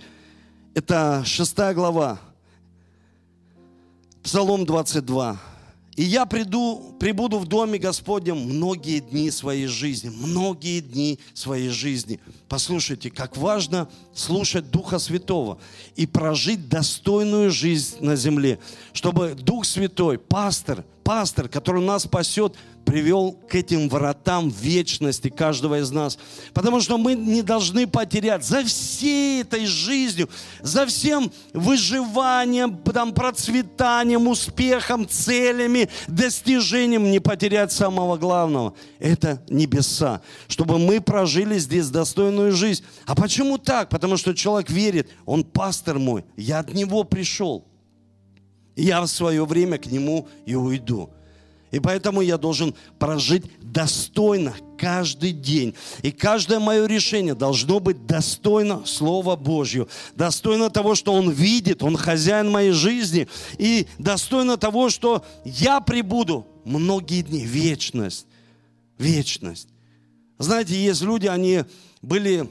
Это 0.76 1.24
шестая 1.26 1.74
глава, 1.74 2.20
Псалом 4.22 4.66
22. 4.66 5.40
И 5.98 6.04
я 6.04 6.28
приду, 6.28 6.96
прибуду 7.00 7.40
в 7.40 7.48
доме 7.48 7.80
Господнем 7.80 8.38
многие 8.38 9.00
дни 9.00 9.32
своей 9.32 9.66
жизни, 9.66 10.10
многие 10.10 10.80
дни 10.80 11.20
своей 11.34 11.70
жизни. 11.70 12.20
Послушайте, 12.48 13.10
как 13.10 13.36
важно 13.36 13.90
слушать 14.14 14.70
Духа 14.70 15.00
Святого 15.00 15.58
и 15.96 16.06
прожить 16.06 16.70
достойную 16.70 17.50
жизнь 17.50 17.98
на 18.00 18.16
земле, 18.16 18.60
чтобы 18.94 19.34
Дух 19.34 19.66
Святой, 19.66 20.20
пастор, 20.20 20.86
пастор, 21.08 21.48
который 21.48 21.82
нас 21.82 22.04
спасет, 22.04 22.58
привел 22.84 23.32
к 23.32 23.56
этим 23.56 23.88
вратам 23.88 24.50
вечности 24.50 25.30
каждого 25.30 25.80
из 25.80 25.90
нас. 25.90 26.20
Потому 26.54 26.82
что 26.82 26.98
мы 26.98 27.16
не 27.16 27.42
должны 27.42 27.88
потерять 27.88 28.44
за 28.44 28.62
всей 28.66 29.44
этой 29.44 29.66
жизнью, 29.66 30.28
за 30.62 30.86
всем 30.86 31.32
выживанием, 31.54 32.78
там, 32.80 33.14
процветанием, 33.14 34.28
успехом, 34.28 35.08
целями, 35.08 35.88
достижением 36.10 37.10
не 37.10 37.22
потерять 37.22 37.72
самого 37.72 38.18
главного. 38.18 38.74
Это 39.00 39.42
небеса. 39.48 40.20
Чтобы 40.50 40.78
мы 40.78 41.00
прожили 41.00 41.58
здесь 41.58 41.88
достойную 41.88 42.52
жизнь. 42.52 42.84
А 43.06 43.16
почему 43.16 43.58
так? 43.58 43.88
Потому 43.88 44.18
что 44.18 44.34
человек 44.34 44.70
верит, 44.70 45.10
он 45.26 45.46
пастор 45.46 46.00
мой, 46.00 46.26
я 46.36 46.60
от 46.60 46.74
него 46.74 47.06
пришел. 47.06 47.66
Я 48.78 49.02
в 49.02 49.08
свое 49.08 49.44
время 49.46 49.78
к 49.78 49.88
нему 49.88 50.28
и 50.46 50.56
уйду. 50.56 51.10
И 51.72 51.80
поэтому 51.80 52.22
я 52.22 52.38
должен 52.38 52.74
прожить 52.98 53.44
достойно 53.62 54.56
каждый 54.78 55.32
день. 55.34 55.76
И 56.02 56.12
каждое 56.12 56.60
мое 56.60 56.86
решение 56.86 57.36
должно 57.36 57.82
быть 57.82 58.06
достойно 58.06 58.86
Слова 58.86 59.36
Божьего. 59.36 59.88
Достойно 60.16 60.70
того, 60.70 60.96
что 60.96 61.12
Он 61.12 61.30
видит, 61.30 61.84
Он 61.84 61.98
хозяин 61.98 62.50
моей 62.50 62.72
жизни. 62.72 63.28
И 63.58 63.88
достойно 64.00 64.56
того, 64.56 64.90
что 64.90 65.26
я 65.44 65.82
прибуду 65.82 66.48
многие 66.64 67.22
дни. 67.22 67.46
Вечность. 67.46 68.28
Вечность. 68.98 69.68
Знаете, 70.38 70.74
есть 70.76 71.02
люди, 71.02 71.28
они 71.28 71.66
были 72.02 72.48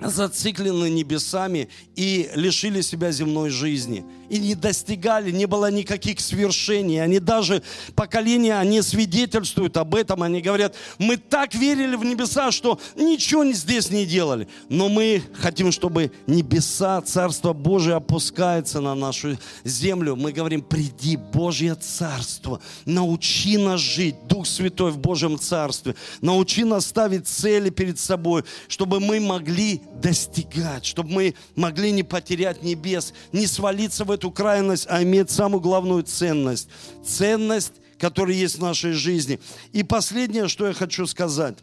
зациклены 0.00 0.88
небесами 0.90 1.68
и 1.96 2.30
лишили 2.34 2.80
себя 2.80 3.10
земной 3.10 3.50
жизни. 3.50 4.04
И 4.32 4.38
не 4.38 4.54
достигали, 4.54 5.30
не 5.30 5.44
было 5.44 5.70
никаких 5.70 6.18
свершений. 6.18 7.02
Они 7.02 7.18
даже, 7.18 7.62
поколения, 7.94 8.58
они 8.58 8.80
свидетельствуют 8.80 9.76
об 9.76 9.94
этом. 9.94 10.22
Они 10.22 10.40
говорят, 10.40 10.74
мы 10.96 11.18
так 11.18 11.54
верили 11.54 11.96
в 11.96 12.02
небеса, 12.02 12.50
что 12.50 12.80
ничего 12.96 13.44
здесь 13.52 13.90
не 13.90 14.06
делали. 14.06 14.48
Но 14.70 14.88
мы 14.88 15.22
хотим, 15.34 15.70
чтобы 15.70 16.12
небеса, 16.26 17.02
Царство 17.02 17.52
Божие 17.52 17.96
опускается 17.96 18.80
на 18.80 18.94
нашу 18.94 19.36
землю. 19.64 20.16
Мы 20.16 20.32
говорим, 20.32 20.62
приди, 20.62 21.18
Божье 21.18 21.74
Царство. 21.74 22.58
Научи 22.86 23.58
нас 23.58 23.80
жить, 23.80 24.14
Дух 24.28 24.46
Святой 24.46 24.92
в 24.92 24.98
Божьем 24.98 25.38
Царстве. 25.38 25.94
Научи 26.22 26.64
нас 26.64 26.86
ставить 26.86 27.28
цели 27.28 27.68
перед 27.68 27.98
собой, 27.98 28.44
чтобы 28.68 28.98
мы 28.98 29.20
могли 29.20 29.82
достигать, 30.02 30.86
чтобы 30.86 31.10
мы 31.10 31.34
могли 31.54 31.92
не 31.92 32.02
потерять 32.02 32.62
небес, 32.62 33.12
не 33.32 33.46
свалиться 33.46 34.06
в 34.06 34.10
эту 34.10 34.21
крайность, 34.30 34.86
а 34.88 35.02
иметь 35.02 35.30
самую 35.30 35.60
главную 35.60 36.02
ценность. 36.02 36.68
Ценность, 37.04 37.74
которая 37.98 38.36
есть 38.36 38.56
в 38.56 38.62
нашей 38.62 38.92
жизни. 38.92 39.40
И 39.72 39.82
последнее, 39.82 40.48
что 40.48 40.66
я 40.66 40.72
хочу 40.72 41.06
сказать. 41.06 41.58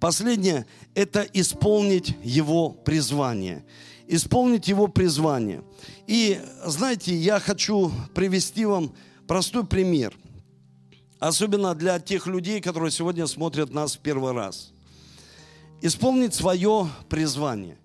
Последнее– 0.00 0.66
это 0.94 1.22
исполнить 1.32 2.14
Его 2.22 2.70
призвание. 2.70 3.64
Исполнить 4.06 4.68
Его 4.68 4.86
призвание. 4.88 5.62
И, 6.06 6.40
знаете, 6.66 7.14
я 7.14 7.40
хочу 7.40 7.90
привести 8.14 8.66
вам 8.66 8.94
простой 9.26 9.64
пример. 9.64 10.14
Особенно 11.18 11.74
для 11.74 11.98
тех 12.00 12.26
людей, 12.26 12.60
которые 12.60 12.90
сегодня 12.90 13.26
смотрят 13.26 13.72
нас 13.72 13.96
в 13.96 14.00
первый 14.00 14.32
раз. 14.32 14.72
Исполнить 15.80 16.34
свое 16.34 16.88
призвание. 17.08 17.78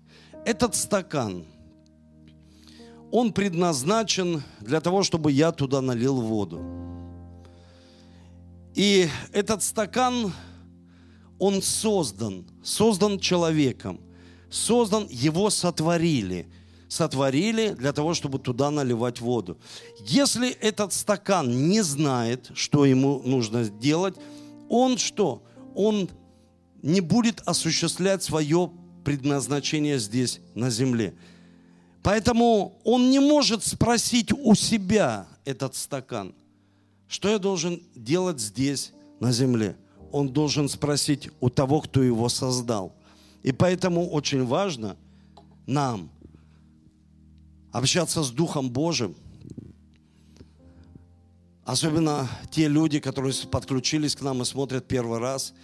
Этот 0.44 0.74
стакан, 0.74 1.44
он 3.10 3.32
предназначен 3.32 4.42
для 4.60 4.80
того, 4.80 5.02
чтобы 5.02 5.32
я 5.32 5.52
туда 5.52 5.80
налил 5.80 6.20
воду. 6.20 6.60
И 8.74 9.08
этот 9.32 9.62
стакан, 9.62 10.32
он 11.38 11.62
создан, 11.62 12.46
создан 12.62 13.18
человеком, 13.18 14.00
создан, 14.50 15.06
его 15.10 15.50
сотворили– 15.50 16.46
сотворили 16.90 17.68
для 17.70 17.92
того, 17.92 18.14
чтобы 18.14 18.40
туда 18.40 18.70
наливать 18.70 19.20
воду. 19.20 19.58
Если 20.00 20.50
этот 20.50 20.92
стакан 20.92 21.68
не 21.68 21.82
знает, 21.82 22.50
что 22.54 22.84
ему 22.84 23.22
нужно 23.24 23.62
сделать, 23.62 24.16
он 24.68 24.98
что? 24.98 25.42
Он 25.76 26.10
не 26.82 27.00
будет 27.00 27.42
осуществлять 27.46 28.24
свое 28.24 28.72
предназначение 29.04 29.98
здесь, 29.98 30.40
на 30.54 30.68
земле. 30.68 31.14
Поэтому 32.02 32.80
он 32.84 33.10
не 33.10 33.18
может 33.18 33.64
спросить 33.64 34.32
у 34.32 34.54
себя 34.54 35.26
этот 35.44 35.74
стакан, 35.74 36.34
что 37.08 37.28
я 37.28 37.38
должен 37.38 37.82
делать 37.94 38.40
здесь, 38.40 38.92
на 39.20 39.32
земле. 39.32 39.76
Он 40.12 40.28
должен 40.28 40.68
спросить 40.68 41.28
у 41.40 41.50
того, 41.50 41.82
кто 41.82 42.02
его 42.02 42.28
создал. 42.28 42.94
И 43.42 43.52
поэтому 43.52 44.08
очень 44.08 44.44
важно 44.46 44.96
нам– 45.66 46.10
общаться 47.72 48.22
с 48.22 48.30
Духом 48.30 48.70
Божьим. 48.70 49.14
Особенно 51.64 52.28
те 52.50 52.68
люди, 52.68 52.98
которые 52.98 53.34
подключились 53.50 54.16
к 54.16 54.22
нам 54.22 54.42
и 54.42 54.44
смотрят 54.44 54.88
первый 54.88 55.18
раз. 55.18 55.54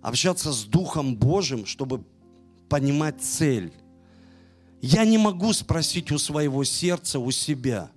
Общаться 0.00 0.52
с 0.52 0.64
Духом 0.64 1.16
Божьим, 1.16 1.66
чтобы 1.66 2.02
понимать 2.68 3.20
цель. 3.20 3.72
Я 4.80 5.04
не 5.04 5.18
могу 5.18 5.52
спросить 5.52 6.10
у 6.10 6.18
своего 6.18 6.64
сердца, 6.64 7.18
у 7.18 7.30
себя, 7.30 7.90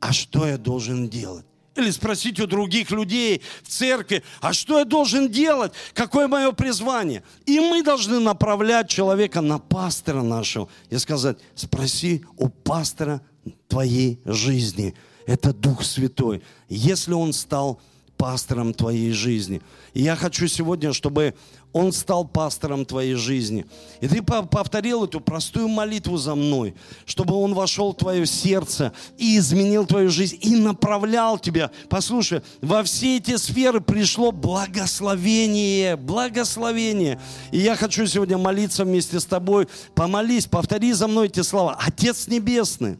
а 0.00 0.12
что 0.12 0.46
я 0.46 0.58
должен 0.58 1.08
делать? 1.08 1.44
Или 1.74 1.90
спросить 1.90 2.40
у 2.40 2.46
других 2.46 2.90
людей 2.90 3.42
в 3.62 3.68
церкви, 3.68 4.24
а 4.40 4.52
что 4.52 4.80
я 4.80 4.84
должен 4.84 5.30
делать? 5.30 5.72
Какое 5.94 6.26
мое 6.26 6.50
призвание? 6.50 7.22
И 7.46 7.60
мы 7.60 7.82
должны 7.82 8.18
направлять 8.18 8.88
человека 8.88 9.40
на 9.40 9.58
пастора 9.58 10.22
нашего 10.22 10.68
и 10.90 10.98
сказать, 10.98 11.38
спроси 11.54 12.24
у 12.36 12.48
пастора 12.48 13.20
твоей 13.68 14.20
жизни. 14.24 14.94
Это 15.26 15.52
Дух 15.52 15.84
Святой. 15.84 16.42
Если 16.68 17.12
он 17.12 17.32
стал 17.32 17.80
пастором 18.18 18.74
твоей 18.74 19.12
жизни. 19.12 19.62
И 19.94 20.02
я 20.02 20.16
хочу 20.16 20.48
сегодня, 20.48 20.92
чтобы 20.92 21.34
он 21.72 21.92
стал 21.92 22.26
пастором 22.26 22.84
твоей 22.84 23.14
жизни. 23.14 23.66
И 24.00 24.08
ты 24.08 24.22
повторил 24.22 25.04
эту 25.04 25.20
простую 25.20 25.68
молитву 25.68 26.16
за 26.16 26.34
мной, 26.34 26.74
чтобы 27.04 27.34
Он 27.34 27.54
вошел 27.54 27.92
в 27.92 27.96
твое 27.96 28.26
сердце 28.26 28.92
и 29.18 29.36
изменил 29.36 29.86
твою 29.86 30.10
жизнь, 30.10 30.38
и 30.40 30.56
направлял 30.56 31.38
тебя. 31.38 31.70
Послушай, 31.88 32.42
во 32.62 32.82
все 32.82 33.18
эти 33.18 33.36
сферы 33.36 33.80
пришло 33.80 34.32
благословение, 34.32 35.96
благословение. 35.96 37.20
И 37.52 37.58
я 37.58 37.76
хочу 37.76 38.06
сегодня 38.06 38.38
молиться 38.38 38.84
вместе 38.84 39.20
с 39.20 39.26
тобой. 39.26 39.68
Помолись, 39.94 40.46
повтори 40.46 40.92
за 40.94 41.06
мной 41.06 41.26
эти 41.26 41.42
слова. 41.42 41.78
Отец 41.78 42.28
Небесный, 42.28 42.98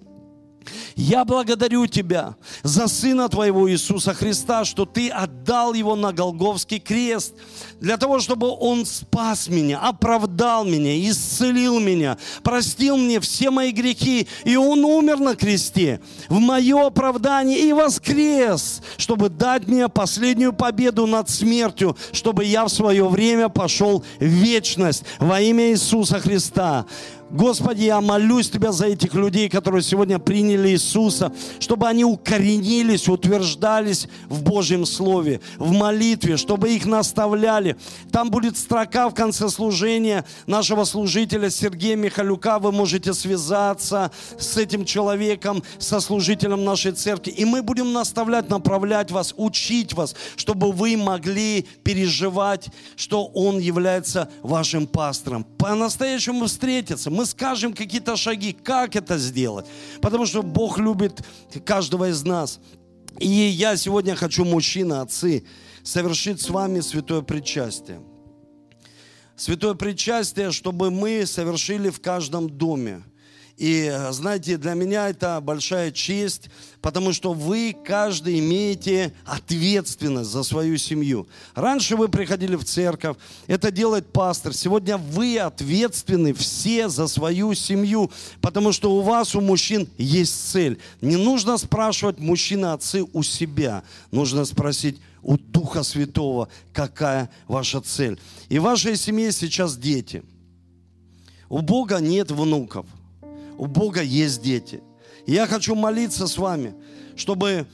я 0.97 1.25
благодарю 1.25 1.87
Тебя 1.87 2.37
за 2.63 2.89
Сына 2.89 3.29
Твоего 3.29 3.71
Иисуса 3.71 4.15
Христа, 4.15 4.65
что 4.65 4.85
Ты 4.85 5.09
отдал 5.09 5.75
Его 5.75 5.97
на 5.97 6.13
Голговский 6.13 6.79
крест, 6.79 7.35
для 7.81 7.97
того, 7.97 8.19
чтобы 8.19 8.49
Он 8.49 8.85
спас 8.85 9.49
меня, 9.49 9.79
оправдал 9.79 10.65
меня, 10.65 10.99
исцелил 11.09 11.79
меня, 11.79 12.19
простил 12.43 12.97
мне 12.97 13.21
все 13.21 13.51
мои 13.51 13.71
грехи, 13.71 14.29
и 14.45 14.57
Он 14.57 14.85
умер 14.85 15.19
на 15.19 15.37
кресте 15.37 16.01
в 16.29 16.39
мое 16.41 16.87
оправдание 16.87 17.59
и 17.61 17.73
воскрес, 17.73 18.83
чтобы 18.97 19.29
дать 19.29 19.67
мне 19.67 19.89
последнюю 19.89 20.53
победу 20.53 21.07
над 21.07 21.31
смертью, 21.31 21.97
чтобы 22.13 22.45
я 22.45 22.65
в 22.65 22.69
свое 22.69 23.09
время 23.09 23.49
пошел 23.49 24.05
в 24.19 24.25
вечность 24.25 25.05
во 25.19 25.41
имя 25.41 25.71
Иисуса 25.71 26.21
Христа. 26.21 26.87
Господи, 27.31 27.83
я 27.83 28.01
молюсь 28.01 28.49
Тебя 28.49 28.73
за 28.73 28.87
этих 28.87 29.15
людей, 29.15 29.51
которые 29.51 29.83
сегодня 29.83 30.19
приняли 30.19 30.71
Иисуса, 30.71 31.33
чтобы 31.61 31.87
они 31.87 32.05
укоренились, 32.05 33.09
утверждались 33.09 34.09
в 34.29 34.43
Божьем 34.43 34.87
Слове, 34.87 35.41
в 35.59 35.73
молитве, 35.73 36.39
чтобы 36.39 36.71
их 36.71 36.87
наставляли. 36.87 37.77
Там 38.11 38.31
будет 38.31 38.57
строка 38.57 39.11
в 39.11 39.15
конце 39.15 39.51
служения 39.51 40.25
нашего 40.47 40.85
служителя 40.85 41.51
Сергея 41.51 41.97
Михалюка. 41.97 42.59
Вы 42.59 42.73
можете 42.73 43.13
связаться 43.13 44.11
с 44.39 44.57
этим 44.57 44.87
человеком, 44.87 45.63
со 45.79 46.01
служителем 46.01 46.65
нашей 46.65 46.93
церкви. 46.93 47.31
И 47.33 47.45
мы 47.45 47.63
будем 47.63 47.93
наставлять, 47.93 48.49
направлять 48.49 49.11
вас, 49.11 49.35
учить 49.37 49.93
вас, 49.93 50.15
чтобы 50.37 50.73
вы 50.73 50.97
могли 50.97 51.67
переживать, 51.85 52.69
что 52.97 53.27
Он 53.27 53.59
является 53.59 54.31
вашим 54.43 54.87
пастором. 54.87 55.45
По-настоящему 55.59 56.47
встретиться 56.47 57.11
мы 57.19 57.27
скажем 57.27 57.75
какие-то 57.75 58.17
шаги, 58.17 58.53
как 58.53 58.95
это 58.95 59.19
сделать. 59.19 59.67
Потому 60.01 60.25
что 60.25 60.43
Бог 60.43 60.79
любит 60.79 61.21
каждого 61.65 62.11
из 62.11 62.23
нас. 62.23 62.61
И 63.19 63.27
я 63.27 63.77
сегодня 63.77 64.15
хочу, 64.15 64.45
мужчины, 64.45 64.95
отцы, 64.95 65.45
совершить 65.83 66.41
с 66.41 66.49
вами 66.49 66.79
святое 66.79 67.23
причастие. 67.23 68.01
Святое 69.35 69.75
причастие, 69.75 70.53
чтобы 70.53 70.93
мы 70.93 71.27
совершили 71.27 71.91
в 71.91 72.01
каждом 72.01 72.49
доме– 72.49 73.03
и 73.59 73.93
знаете, 74.11 74.57
для 74.57 74.75
меня 74.75 75.09
это 75.09 75.41
большая 75.41 75.91
честь, 75.91 76.49
потому 76.81 77.13
что 77.13 77.33
вы 77.33 77.77
каждый 77.85 78.39
имеете 78.39 79.13
ответственность 79.25 80.31
за 80.31 80.45
свою 80.45 80.79
семью. 80.79 81.27
Раньше 81.57 81.97
вы 81.97 82.09
приходили 82.09 82.55
в 82.55 82.65
церковь, 82.65 83.17
это 83.49 83.73
делает 83.73 84.13
пастор. 84.13 84.55
Сегодня 84.55 84.97
вы 84.97 85.39
ответственны 85.41 86.35
все 86.35 86.89
за 86.89 87.09
свою 87.09 87.53
семью, 87.55 88.13
потому 88.41 88.71
что 88.71 88.95
у 88.95 89.01
вас, 89.01 89.35
у 89.35 89.41
мужчин, 89.41 89.89
есть 89.99 90.53
цель. 90.53 90.79
Не 91.01 91.17
нужно 91.17 91.59
спрашивать 91.59 92.21
мужчины, 92.21 92.67
отцы 92.67 93.05
у 93.13 93.25
себя. 93.25 93.83
Нужно 94.13 94.45
спросить 94.45 95.01
у 95.21 95.37
Духа 95.37 95.83
Святого, 95.83 96.49
какая 96.73 97.29
ваша 97.49 97.81
цель. 97.81 98.21
И 98.49 98.61
в 98.61 98.63
вашей 98.63 98.97
семье 98.97 99.33
сейчас 99.33 99.77
дети. 99.77 100.23
У 101.49 101.61
Бога 101.61 101.99
нет 101.99 102.31
внуков. 102.31 102.87
У 103.59 103.67
Бога 103.67 104.01
есть 104.01 104.41
дети. 104.41 104.81
И 105.27 105.33
я 105.33 105.47
хочу 105.47 105.75
молиться 105.75 106.29
с 106.29 106.39
вами, 106.39 106.75
чтобы 107.17 107.67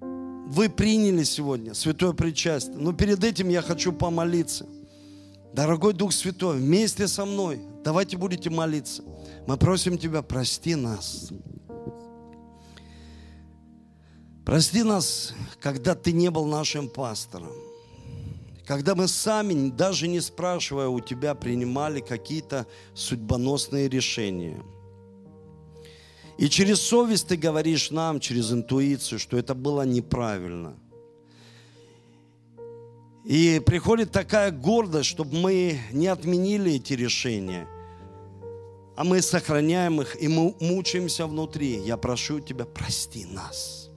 вы 0.00 0.68
приняли 0.68 1.24
сегодня 1.24 1.74
святое 1.74 2.12
причастие. 2.12 2.76
Но 2.76 2.92
перед 2.92 3.22
этим 3.24 3.48
я 3.48 3.62
хочу 3.62 3.92
помолиться. 3.92 4.64
Дорогой 5.52 5.92
Дух 5.92 6.12
Святой, 6.12 6.58
вместе 6.58 7.08
со 7.08 7.24
мной 7.24 7.60
давайте 7.84 8.16
будете 8.16 8.48
молиться. 8.48 9.02
Мы 9.46 9.56
просим 9.56 9.98
Тебя, 9.98 10.22
прости 10.22 10.76
нас. 10.76 11.30
Прости 14.44 14.84
нас, 14.84 15.34
когда 15.60 15.96
Ты 15.96 16.12
не 16.12 16.30
был 16.30 16.46
нашим 16.46 16.88
пастором. 16.88 17.52
Когда 18.64 18.94
мы 18.94 19.08
сами, 19.08 19.70
даже 19.70 20.06
не 20.06 20.20
спрашивая 20.20 20.88
у 20.88 21.00
Тебя, 21.00 21.34
принимали 21.34 21.98
какие-то 21.98 22.66
судьбоносные 22.94 23.88
решения– 23.88 24.62
и 26.38 26.48
через 26.48 26.80
совесть 26.80 27.28
ты 27.28 27.36
говоришь 27.36 27.90
нам, 27.90 28.20
через 28.20 28.52
интуицию, 28.52 29.18
что 29.18 29.38
это 29.38 29.54
было 29.54 29.82
неправильно. 29.82 30.76
И 33.24 33.60
приходит 33.64 34.12
такая 34.12 34.52
гордость, 34.52 35.08
чтобы 35.08 35.36
мы 35.36 35.80
не 35.92 36.06
отменили 36.06 36.74
эти 36.74 36.92
решения, 36.92 37.66
а 38.96 39.02
мы 39.02 39.20
сохраняем 39.20 40.00
их, 40.00 40.20
и 40.22 40.28
мы 40.28 40.54
мучаемся 40.60 41.26
внутри. 41.26 41.80
Я 41.80 41.96
прошу 41.96 42.38
Тебя, 42.40 42.66
прости 42.66 43.24
нас. 43.24 43.90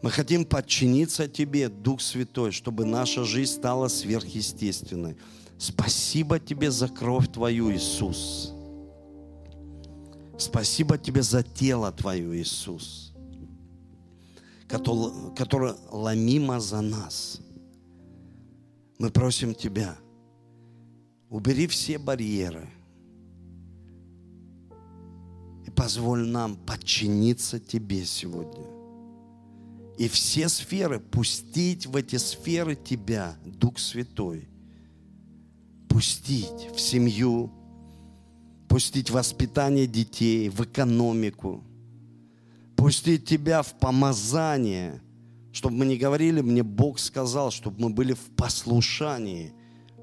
Мы 0.00 0.10
хотим 0.10 0.44
подчиниться 0.44 1.28
Тебе, 1.28 1.68
Дух 1.68 2.00
Святой, 2.00 2.52
чтобы 2.52 2.84
наша 2.84 3.24
жизнь 3.24 3.52
стала 3.52 3.88
сверхъестественной, 3.88 5.16
Спасибо 5.58 6.38
Тебе 6.38 6.70
за 6.70 6.88
кровь 6.88 7.30
Твою, 7.30 7.72
Иисус. 7.72 8.53
Спасибо 10.38 10.98
Тебе 10.98 11.22
за 11.22 11.42
тело 11.42 11.92
Твое, 11.92 12.40
Иисус, 12.40 13.12
которое 14.68 15.76
ломимо 15.90 16.60
за 16.60 16.80
нас. 16.80 17.40
Мы 18.98 19.10
просим 19.10 19.54
Тебя, 19.54 19.96
убери 21.30 21.66
все 21.66 21.98
барьеры 21.98 22.68
и 25.66 25.70
позволь 25.70 26.26
нам 26.26 26.56
подчиниться 26.56 27.60
Тебе 27.60 28.04
сегодня. 28.04 28.66
И 29.96 30.08
все 30.08 30.48
сферы, 30.48 30.98
пустить 30.98 31.86
в 31.86 31.94
эти 31.94 32.16
сферы 32.16 32.74
Тебя, 32.74 33.36
Дух 33.44 33.78
Святой. 33.78 34.48
Пустить 35.88 36.68
в 36.74 36.80
семью, 36.80 37.52
пустить 38.74 39.08
воспитание 39.08 39.86
детей, 39.86 40.48
в 40.48 40.64
экономику, 40.64 41.62
пустить 42.74 43.24
Тебя 43.24 43.62
в 43.62 43.72
помазание, 43.78 45.00
чтобы 45.52 45.76
мы 45.76 45.86
не 45.86 45.96
говорили, 45.96 46.40
мне 46.40 46.64
Бог 46.64 46.98
сказал, 46.98 47.52
чтобы 47.52 47.80
мы 47.80 47.90
были 47.90 48.14
в 48.14 48.34
послушании, 48.36 49.52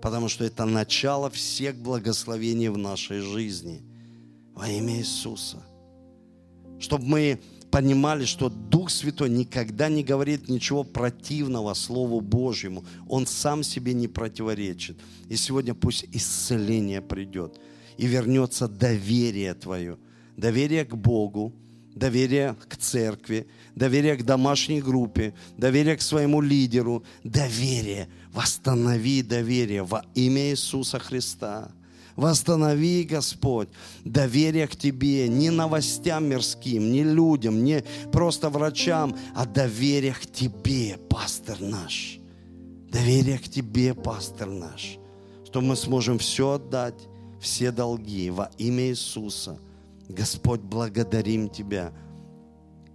потому 0.01 0.29
что 0.29 0.45
это 0.45 0.63
начало 0.63 1.29
всех 1.29 1.75
благословений 1.75 2.69
в 2.69 2.77
нашей 2.77 3.19
жизни. 3.19 3.81
Во 4.53 4.69
имя 4.69 4.99
Иисуса. 4.99 5.61
Чтобы 6.79 7.05
мы 7.05 7.41
понимали, 7.71 8.23
что 8.23 8.47
Дух 8.47 8.89
Святой 8.89 9.29
никогда 9.29 9.89
не 9.89 10.01
говорит 10.01 10.47
ничего 10.47 10.85
противного 10.85 11.73
Слову 11.73 12.21
Божьему. 12.21 12.85
Он 13.09 13.27
сам 13.27 13.63
себе 13.63 13.93
не 13.93 14.07
противоречит. 14.07 14.97
И 15.27 15.35
сегодня 15.35 15.73
пусть 15.73 16.05
исцеление 16.13 17.01
придет. 17.01 17.59
И 18.01 18.07
вернется 18.07 18.67
доверие 18.67 19.53
твое. 19.53 19.95
Доверие 20.35 20.85
к 20.85 20.95
Богу, 20.95 21.53
доверие 21.93 22.55
к 22.67 22.75
церкви, 22.75 23.45
доверие 23.75 24.15
к 24.15 24.25
домашней 24.25 24.81
группе, 24.81 25.35
доверие 25.55 25.97
к 25.97 26.01
своему 26.01 26.41
лидеру, 26.41 27.03
доверие. 27.23 28.09
Восстанови 28.33 29.21
доверие 29.21 29.83
во 29.83 30.03
имя 30.15 30.49
Иисуса 30.49 30.97
Христа. 30.97 31.69
Восстанови, 32.15 33.03
Господь, 33.03 33.69
доверие 34.03 34.67
к 34.67 34.75
Тебе, 34.75 35.27
не 35.27 35.51
новостям 35.51 36.25
мирским, 36.25 36.91
не 36.91 37.03
людям, 37.03 37.63
не 37.63 37.83
просто 38.11 38.49
врачам, 38.49 39.15
а 39.35 39.45
доверие 39.45 40.13
к 40.13 40.25
Тебе, 40.25 40.97
пастор 41.07 41.61
наш. 41.61 42.17
Доверие 42.89 43.37
к 43.37 43.47
Тебе, 43.47 43.93
пастор 43.93 44.49
наш. 44.49 44.97
Что 45.45 45.61
мы 45.61 45.75
сможем 45.75 46.17
все 46.17 46.53
отдать, 46.53 46.95
все 47.41 47.71
долги 47.71 48.29
во 48.29 48.51
имя 48.57 48.89
Иисуса. 48.89 49.57
Господь, 50.07 50.61
благодарим 50.61 51.49
Тебя. 51.49 51.91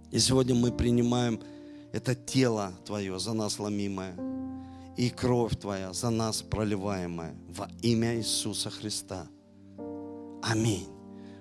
И 0.09 0.19
сегодня 0.19 0.55
мы 0.55 0.71
принимаем 0.71 1.41
это 1.91 2.15
тело 2.15 2.73
Твое 2.85 3.19
за 3.19 3.33
нас 3.33 3.59
ломимое 3.59 4.15
и 4.95 5.09
кровь 5.09 5.57
Твоя 5.57 5.93
за 5.93 6.09
нас 6.09 6.41
проливаемая 6.41 7.35
во 7.49 7.69
имя 7.81 8.15
Иисуса 8.15 8.69
Христа. 8.69 9.27
Аминь. 10.41 10.96